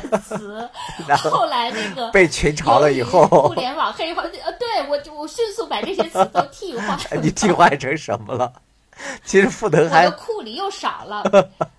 [0.09, 0.69] 个词，
[1.31, 6.99] 后来那个被群嘲了以后，互联网黑化，呃，对我我迅速把这些词都替换。
[7.23, 8.53] 你替换成什么了？
[9.25, 11.23] 其实“赋能”还我的库里又少了。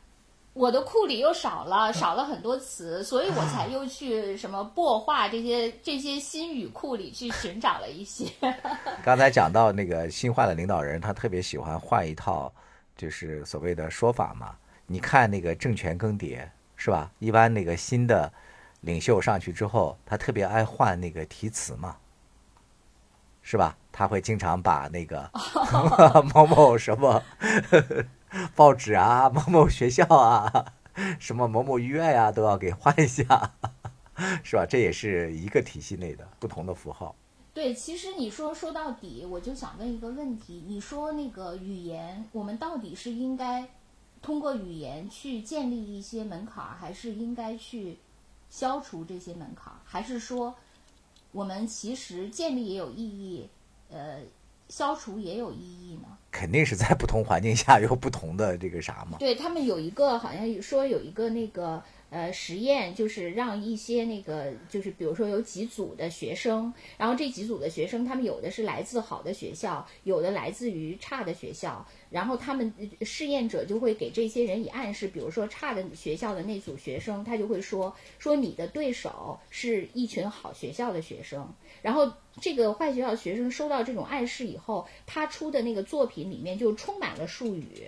[0.53, 8.31] 我的库里又少了，少了很多词，所以我才又去什么薄化这些这些新语库里去寻找了一些。
[9.03, 12.53] 刚才讲到那个新换的领导人，他特别喜欢换一套，
[12.95, 14.55] 就是所谓的说法嘛。
[14.85, 17.09] 你看那个政权更迭是吧？
[17.17, 18.31] 一般那个新的
[18.81, 21.95] 领袖上去之后，他特别爱换那个题词嘛，
[23.41, 23.75] 是吧？
[23.91, 25.27] 他会经常把那个
[26.35, 27.23] 某某什么。
[28.55, 30.73] 报纸啊，某某学校啊，
[31.19, 33.53] 什么某某医院呀，都要给换一下，
[34.43, 34.65] 是吧？
[34.67, 37.15] 这也是一个体系内的不同的符号。
[37.53, 43.69] 对，其实你说说到底，我就想问一个问题：你说那个语言，我们到底是应该
[44.21, 47.99] 通过语言去建立一些门槛，还是应该去
[48.49, 49.71] 消除这些门槛？
[49.83, 50.55] 还是说
[51.31, 53.47] 我们其实建立也有意义，
[53.91, 54.21] 呃，
[54.69, 56.17] 消除也有意义呢？
[56.33, 59.19] 肯定是在不同环境下有不同的这个啥嘛？
[59.19, 61.81] 对他们有一个好像说有一个那个
[62.13, 81.51] 呃实验，就是让一些那个就是比如说有几组的学生，然后这几组的学生他们有的是来自好的学校，有的来自于差的学校，然后他们试验者就会给这些人以暗示，比如说差的学校的那组学生，他就会说说你的对手是一群好学校的学生，
[81.81, 82.11] 然后。
[82.41, 87.85] 这个坏学校学生收到这种暗示以后，他出的那个作品里面就充满了术语。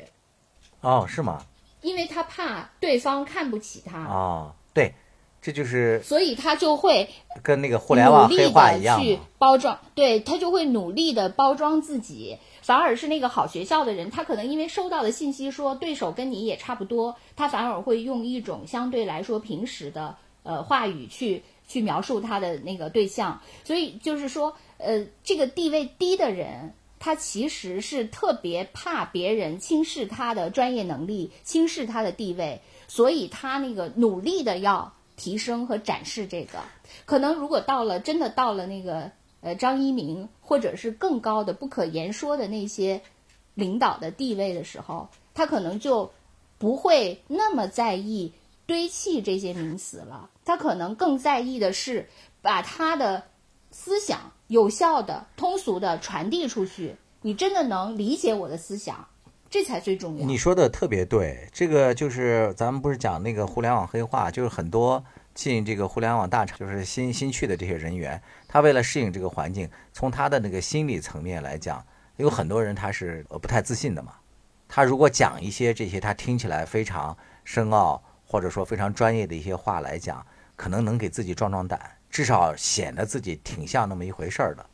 [0.81, 1.43] 哦，是吗？
[1.85, 4.03] 因为他怕对方看不起他。
[4.05, 4.93] 哦，对，
[5.41, 6.01] 这就是。
[6.03, 7.09] 所以他就会
[7.43, 9.79] 跟那个互联网黑化一样，去包装。
[9.93, 21.43] 对他就会努力的包装自己，反而是那个好学校的人，他可能因为收到的信息说对手跟你也差不多，他反而会用一种相对来说平时的呃话语去。
[21.67, 26.75] 去描述他的那个对象，所以就是说，呃，这个地位低的人，
[27.05, 36.57] 他其实是特别怕别人轻视他的专业能力，轻视他的地位，所以他那个努力的要提升和展示这个。
[37.05, 42.99] 可能如果到了真的到了那个呃张一鸣，或者是更高的不可言说的那些
[43.53, 46.11] 领导的地位的时候，他可能就
[46.57, 48.33] 不会那么在意
[48.65, 52.09] 堆砌这些名词了，他可能更在意的是
[52.41, 53.25] 把他的
[53.77, 56.95] 思想有效的、通俗的传递出去。
[57.23, 59.05] 你真的能理解我的思想，
[59.49, 60.25] 这才最重要。
[60.25, 65.03] 你说的特别对，这个就是咱们不是讲那个互联网黑化，就是很多
[65.33, 74.13] 进这个互联网大厂，就是新新去的这些人员，他为了适应这个环境，从他的那个心理层面来讲，有很多人他是呃不太自信的嘛。
[74.69, 84.65] 他如果讲一些这些他听起来非常深奥或者说非常专业的一些话来讲，可能能给自己壮壮胆，至少显得自己挺像那么一回事儿的。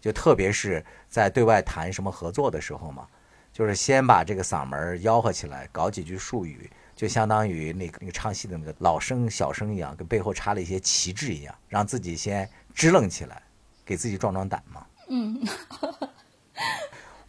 [0.00, 3.06] 就特别是在对外谈什么合作的时候嘛，
[3.52, 13.40] 就是先把这个嗓门吆喝起来，搞几句术语，就相当于那个那个唱戏的那个老生小生一样，跟背后插了一些旗帜一样，让自己先支棱起来，
[13.84, 14.84] 给自己壮壮胆嘛。
[15.08, 15.40] 嗯，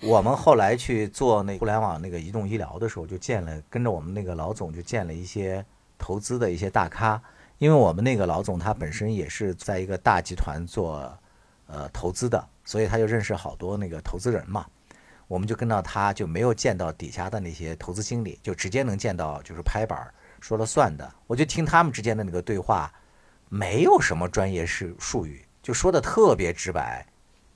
[0.01, 5.63] 我们后来去做那互联网那个移动医疗的时候，就见了跟着我们那个老总就见了一些
[5.99, 7.21] 投资的一些大咖，
[7.59, 11.15] 因为我们那个老总他本身也是在一个大集团做
[11.67, 12.43] 呃投资的。
[12.65, 14.63] 所以他就认识好多那个投资人嘛，
[15.27, 20.07] 我们就跟到他就没有见到底下的那些投资经理，就直接能见到就是拍板
[20.39, 21.11] 说了算的。
[21.25, 22.93] 我就听他们之间的那个对话，
[23.47, 27.03] 没有什么专业术术语，就说的特别直白，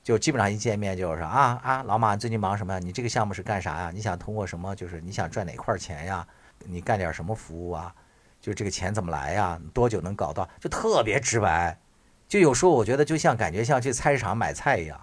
[0.01, 2.79] 就基本上一见面就是啊啊，老马最近忙什么呀？
[2.79, 3.91] 你这个项目是干啥呀？
[3.93, 4.75] 你想通过什么？
[4.75, 6.27] 就是你想赚哪块钱呀？
[6.65, 7.93] 你干点什么服务啊？
[8.43, 9.57] 就这个钱怎么来呀？
[9.73, 10.47] 多久能搞到？
[10.59, 11.79] 就特别直白。
[12.27, 14.99] 就有时候我觉得就像感觉像去菜市场买菜一样，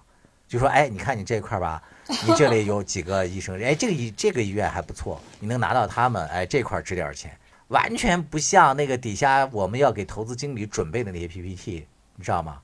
[0.47, 7.35] 就说哎，你看你这块吧， 你这里有几个医生，哎，这个医这个医院还不错，你能拿到他们，哎，这块值点钱，
[7.69, 12.59] 完全不像那个底下我们要给投资经理准备的那些 PPT，你知道吗？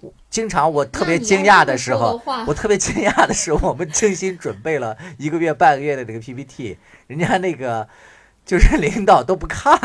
[0.00, 7.86] 我经常我特别惊讶的时候，我特别惊讶的时候，我们精心准备了一个月半个月的这个 PPT，人家那个
[8.48, 9.78] 就是 领导都不看，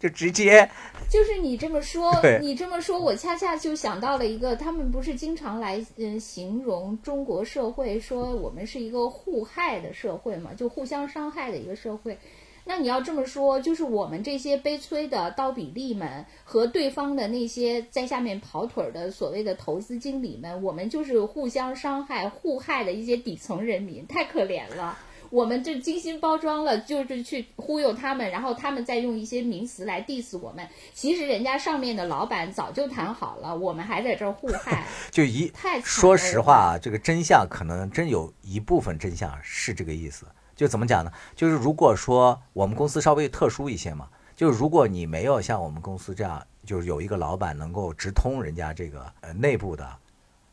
[0.00, 0.68] 就直接。
[1.08, 2.12] 就是你这么说，
[2.42, 12.18] 你这么说，我恰恰就想到了一个，他们不是经常来嗯形容中国社会，说我们是一个互害的社会嘛，就互相伤害的一个社会。
[12.64, 24.98] 那你要这么说，就是我们这些悲催的刀比利们和对方的那些在下面跑腿的所谓的投资经理们，我们就是互相伤害、互害的一些底层人民，太可怜了。
[25.30, 30.68] 我们这精心包装了，就是去忽悠他们，然后他们再用一些名词来 diss 我们。
[30.92, 34.84] 其实人家上面的老板早就谈好了，我们还在这儿互害。
[35.10, 40.26] 就一太说实话，这个真相可能真有一部分真相是这个意思。
[40.56, 41.12] 就怎么讲呢？
[41.36, 49.96] 就是如果说我们公司稍微特殊一些嘛，就是如果你没有像我们公司这样，就是有一个老板能够直通人家这个呃内部的，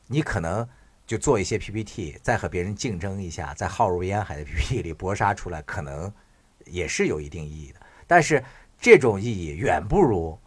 [0.06, 0.68] 你可能。
[1.08, 6.12] 就做一些 PPT，再和别人竞争一下，在浩如烟海的 PPT 里搏杀出来，可能
[6.66, 7.80] 也是有一定意义的。
[8.06, 8.44] 但是
[8.78, 10.38] 这种意义远不如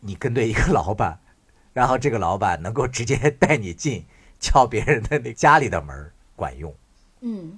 [0.00, 1.16] 你跟对一个老板，
[1.72, 4.04] 然后这个老板能够直接带你进
[4.40, 6.74] 敲别人的那家里的门管用。
[7.20, 7.56] 嗯，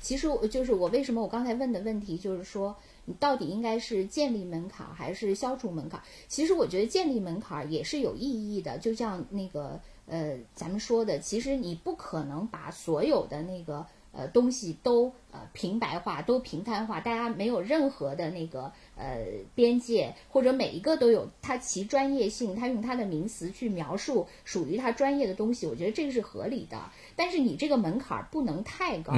[0.00, 2.76] 其实我就是我为什么我刚才问的问题，就是说
[3.06, 6.00] 你到底应该是建立门槛还是消除门槛？
[6.28, 9.80] 其实我觉得建立门槛也是有意义的，就像那个。
[10.10, 26.76] 呃，咱们说的，其实你不可能把所有的那个呃东西都呃平白化，都平摊化，大家没有任何的那个呃边界，或者每一个都有它其专业性，它用它的名词去描述属于它专业的东西，我觉得这个是合理的。
[27.14, 29.12] 但是你这个门槛不能太高，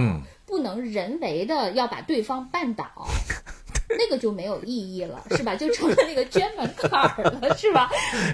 [0.44, 2.84] 不能人为的要把对方绊倒，
[3.88, 5.56] 那个就没有意义了，是吧？
[5.56, 7.90] 就成了那个捐门槛了，是吧？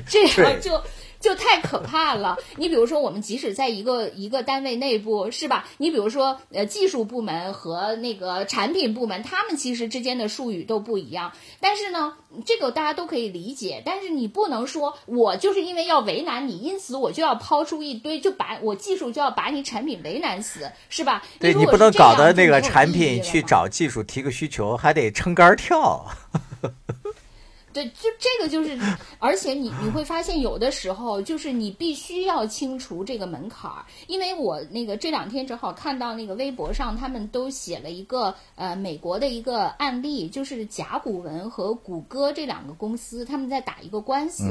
[0.08, 0.82] 这样就。
[1.20, 2.36] 就太可怕了。
[2.56, 5.66] 你比如说，我们即使在一个一个单位内部，是吧？
[5.78, 11.32] 你比如说，呃，技术部门和那个产品部门，他们其实之间的术语都不一样。
[11.60, 12.14] 但是呢，
[12.44, 13.82] 这个大家都可以理解。
[13.84, 21.22] 但是你不能说，我就是因为要为难你，因此我就要抛出一堆，就把我技术就要把你产品为难死，是吧？
[21.40, 26.06] 对你不能搞得那个产品去找技术提个需求，还得撑杆跳。
[27.78, 28.76] 对，就这个就是，
[29.20, 44.42] 而且你你会发现，有的时候就是你必须要清除这个门槛儿，因为我那个这两天正好看到那个微博上，他们都写了一个呃美国的一个案例，就是甲骨文和谷歌这两个公司他们在打一个官司。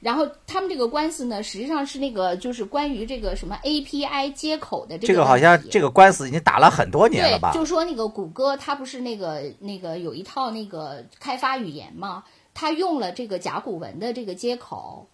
[0.00, 7.52] 然后他们这个官司呢，实际上是那个就是关于这个什么 API 接口的这个这个好像这个官司已经打了很多年了吧？
[7.52, 12.24] 就说那个谷歌它不是那个那个有一套那个开发语言嘛，
[12.54, 15.06] 它用了这个甲骨文的这个接口，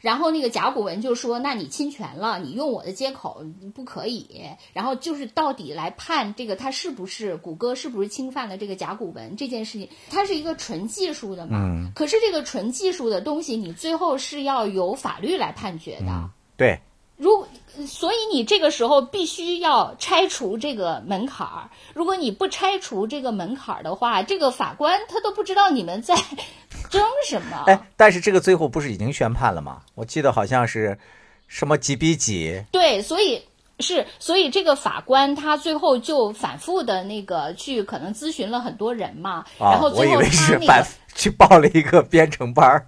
[0.00, 3.44] 然后那个甲骨文就说：“那你侵权了，你用我的接口
[3.74, 4.26] 不可以。”
[4.72, 11.58] 然后就是到底来判这个他是不是谷歌是不是侵犯了这个甲骨文这件事情，它是一个纯技术的嘛？
[11.60, 11.92] 嗯。
[11.94, 16.30] 可是这个纯技术的东西，你最后是要由法律来判决的。
[16.56, 16.80] 对。
[17.16, 17.46] 如
[17.86, 21.70] 所以你这个时候必须要拆除这个门槛儿。
[21.92, 26.16] 如果你不拆除这个门槛儿的话，这个法官他都不知道你们在。
[26.88, 27.64] 争什么？
[27.66, 29.82] 哎，但是这个最后不是已经宣判了吗？
[29.94, 30.98] 我记得好像是
[31.48, 32.62] 什么几比几？
[32.70, 33.42] 对，所以
[33.80, 42.86] 是，所以这个法官他最后就反复的那个去可能咨询了很多人嘛，然后最后他那个去报了一个编程班儿，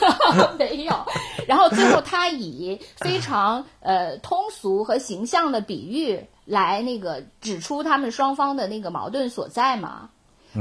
[0.58, 1.06] 没有，
[1.46, 10.08] 然后最后他以非常呃通俗和形象的比喻来那个指出他们双方的那个矛盾所在嘛，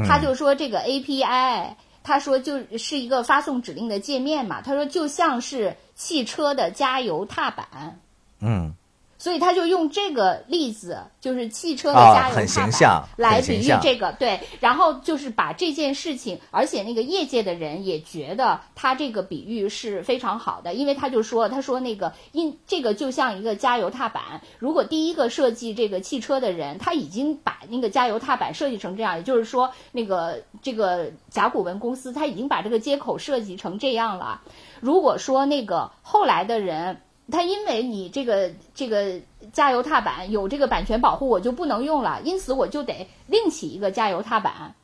[0.07, 1.69] 他就说这个 API。
[2.07, 4.61] 他说，就是一个发送指令的界面嘛。
[4.61, 7.99] 他说，就像是汽车的加油踏板。
[8.39, 8.73] 嗯。
[9.17, 14.39] 所以他就用这个例子，就是汽车的加油踏板来比喻这个，对。
[14.59, 34.41] 然后就是把这件事情，而且那个业界的人也觉得他这个比喻是非常好的，因为他就说，他说那个因这个就像一个加油踏板，如果第一个设计这个汽车的人他已经把那个加油踏板设计成这样，也就是说，那个这个甲骨文公司他已经把这个接口设计成这样了。
[34.79, 37.01] 如果说那个后来的人。
[37.29, 39.19] 它因为你这个这个
[39.51, 44.75] 加油踏板有这个版权保护，我就不能用了，因此我就得另起一个加油踏板。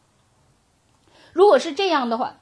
[1.31, 2.35] 如果是这样的话，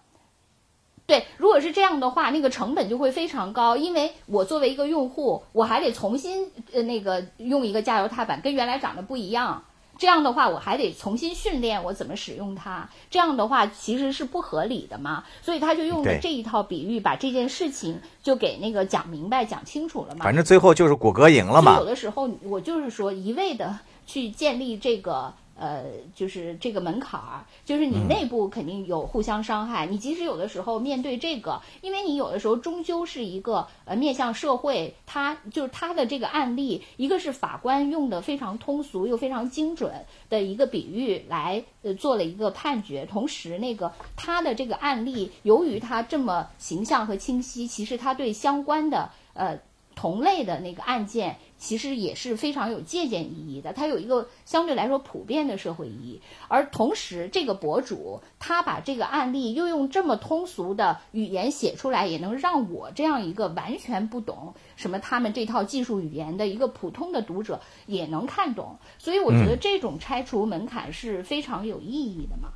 [1.06, 9.64] 对，如果是这样的话，那个成本就会非常高，因为我作为一个用户，我还得重新呃那个用一个加油踏板，跟原来长得不一样。
[10.02, 12.90] 这样的话，我还得重新训练我怎么使用它。
[13.12, 15.24] 这样的话，其实是不合理的嘛。
[15.44, 20.26] 所以他就用了这一套比喻，把这件事情就给那个讲明白、讲清楚了嘛。
[20.26, 21.78] 反正最后就是谷歌赢了嘛。
[21.78, 23.78] 有的时候，我就是说一味的
[24.08, 25.32] 去建立这个。
[25.62, 25.84] 呃，
[26.16, 29.86] 就是这个门槛儿，就是你内部肯定有互相伤害。
[29.86, 39.94] 你即使有的时候面对这个，因为你有的时候终究是一个呃面向社会，他就是他的这个案例，一个是法官用的非常通俗又非常精准
[40.32, 49.60] 的一个比喻来呃做了一个判决，同时那个他的这个案例，由于他这么形象和清晰，其实他对相关的呃
[49.94, 51.38] 同类的那个案件。
[51.62, 56.20] 其实也是非常有借鉴意义的，它有一个相对来说普遍的社会意义。
[56.48, 68.76] 而同时，这个博主他把这个案例又用这么通俗的语言写出来，也能让我这样一个完全不懂什么他们这套技术语言的一个普通的读者也能看懂。
[68.98, 72.50] 所以，我觉得这种拆除门槛是非常有意义的嘛。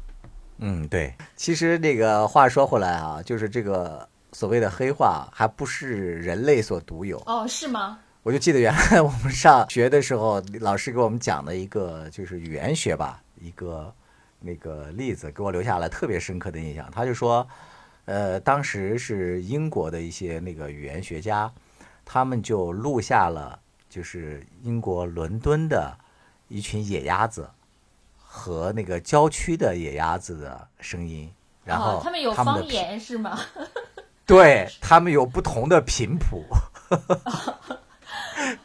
[0.57, 1.13] 嗯，对。
[1.35, 7.21] 其实这个话说回来啊，就是这个所谓的黑化，还不是人类所独有。
[7.27, 7.99] 哦，是吗？
[8.25, 13.93] 我就记得原来我们上学的时候，老师给我们讲的一个就是语言学吧，一个
[14.39, 16.89] 那个例子，给我留下了特别深刻的印象。
[16.91, 17.47] 他就说，
[18.05, 21.53] 呃，当时是英国的一些那个语言学家，
[22.03, 25.95] 他们就录下了就是英国伦敦的
[26.47, 27.47] 一群野鸭子
[28.17, 31.31] 和那个郊区的野鸭子的声音，
[31.63, 33.39] 然后他们有方言是吗？
[34.25, 36.43] 对他们有不同的频谱。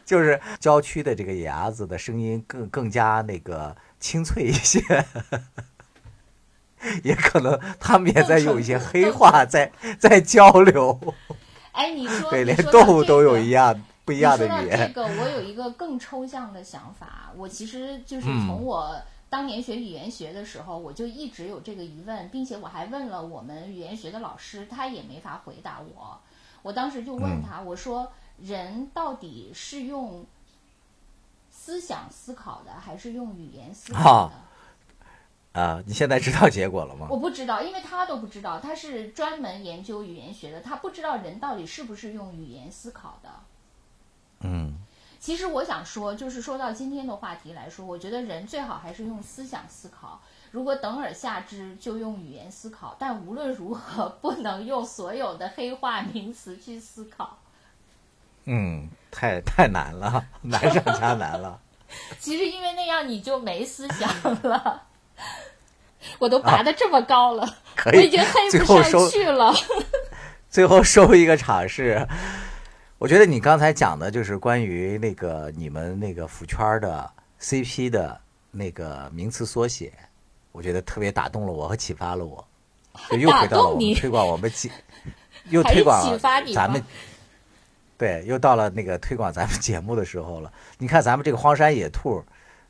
[0.05, 4.79] 就是郊区的这个野鸭子的声音更更加那个清脆一些，
[7.03, 10.99] 也可能他们也在用一些黑话在在交流。
[11.71, 14.91] 哎，你说对，连动物都有一样不一样的语言。
[14.93, 18.95] 这个我有一个更抽象的想法，我其实就是从我
[19.29, 26.19] 当年学语言学的时候，我就一直有这个疑问，并且我还问了我们语言学的老师，他也没法回答我。
[26.61, 28.11] 我当时就问他，我说。
[28.43, 30.25] 人到底是用
[31.49, 35.61] 思想思考的，还是用语言思考的？
[35.61, 37.07] 啊，你现在知道结果了吗？
[37.09, 43.29] 我不知道，因为他都不知道，他是专门研究语言学的，他不知道人到底是不是用语言思考的。
[44.39, 44.77] 嗯，
[45.19, 50.21] 其实我想说，就是说到今天的话题来说，我觉得人最好还是用思想思考。
[50.51, 52.95] 如果等而下之，就用语言思考。
[52.97, 57.37] 但无论如何，不能用所有的黑化名词去思考。
[58.45, 61.59] 嗯，太太难了， 难上加难了。
[62.19, 64.09] 其实因为那样你就没思想
[64.43, 64.83] 了。
[66.17, 67.47] 我都拔的这么高了，
[67.93, 69.53] 我已经黑不上去了。
[70.49, 72.07] 最后收一个场是，
[72.97, 78.19] 我觉得你刚才讲的就是关于那个你们那个腐圈的 CP 的
[78.49, 79.93] 那个名词缩写，
[80.51, 82.45] 我觉得特别打动了我和启发了我，
[83.11, 84.71] 就又回到了我们推广我们几，
[85.49, 86.17] 又推广
[86.53, 86.83] 咱们。
[88.01, 90.51] 对，又到了那个推广咱们节目的时候了。
[90.79, 92.23] 你看咱们这个荒山野兔，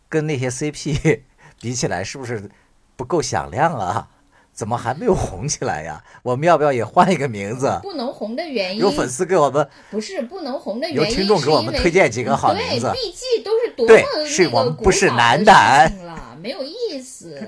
[0.10, 1.22] 跟那些 CP
[1.62, 2.50] 比起来，是不是
[2.98, 4.10] 不够响亮啊？
[4.52, 6.04] 怎么还没有红起来呀？
[6.24, 7.80] 我们要不要也换一个名字？
[7.82, 12.92] 不能红的原因有粉丝给我们不是不能红的原因，有听众给我们推荐几个好名字。
[12.92, 13.52] 对毕竟都
[14.26, 17.42] 是我们不是那个男的没有意思。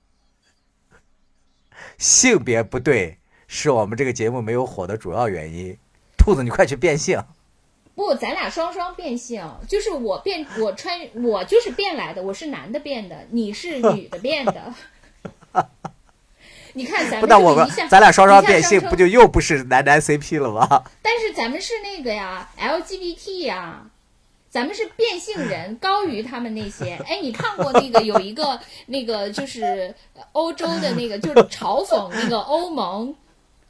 [1.96, 5.74] 性别不对，是我们这个节目没有火的主要原因。
[6.28, 7.18] 兔子，你快去变性！
[7.94, 14.74] 不，咱俩双双变性，就是我变，我穿，我就是变来的，我是男的变的，你是 女的变的。
[16.74, 20.84] 你看咱不，们一下，咱俩双双变性，不就又不是男男 CP 了吗？
[21.00, 23.86] 但是咱们是那个呀，LGBT 呀，
[24.50, 26.96] 咱们是变性人，高于他们那些。
[27.06, 29.94] 哎，你看过那个有一个那个就是
[30.32, 33.14] 欧洲的那个，就是嘲讽那个欧盟。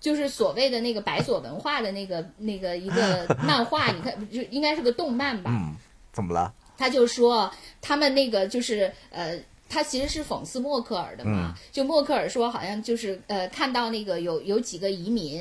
[0.01, 5.51] 就是所谓的那个白左文化的那个那个一个 漫画，你看就应该是个动漫吧？
[5.53, 5.75] 嗯，
[6.13, 6.53] 怎么了？
[6.77, 9.39] 他就说他们那个就是呃，
[9.69, 11.55] 他其实是讽刺默克尔的嘛。
[11.73, 15.41] 就默克尔说，好像就是呃，看到那个有有几个移民。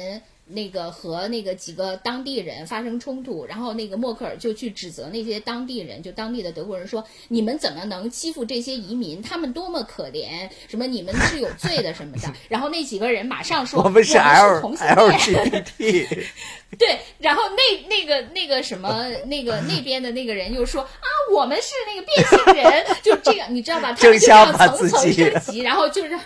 [0.49, 9.21] 那个和那个几个当地人发生冲突，然后那个默克尔就去指责那些当地人，就当地的德国人说：“你们怎么能欺负这些移民？
[9.21, 10.49] 他们多么可怜！
[10.69, 12.33] 什么你们是有罪的什么的。
[12.47, 14.97] ”然后那几个人马上说：“我们是 L 同性恋。
[14.97, 16.25] LGBT，
[16.77, 23.91] 对，然后那那个那个什么那个那边的那个人又说啊，我们是那个变性人，就这样，你知道吧？
[23.93, 26.17] 他们就这样层层升级，然后就是。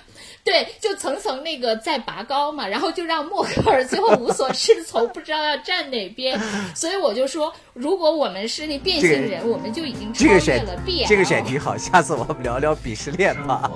[0.45, 6.39] 对，就层层那个在拔高嘛，然后就让默克尔最后无所适从，不知道要站哪边。
[6.73, 11.07] 所以我就说，如果我们是那变性人，我们就已经超越这个选了 BL。
[11.07, 13.69] 这个选题好，下次我们聊聊鄙视链吧。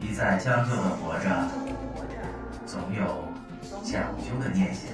[0.00, 1.28] 一再将就的活着，
[2.66, 3.02] 总有
[3.82, 4.84] 讲究的念想。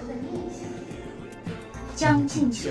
[1.95, 2.71] 将进酒，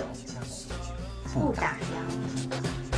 [1.34, 2.91] 不打烊。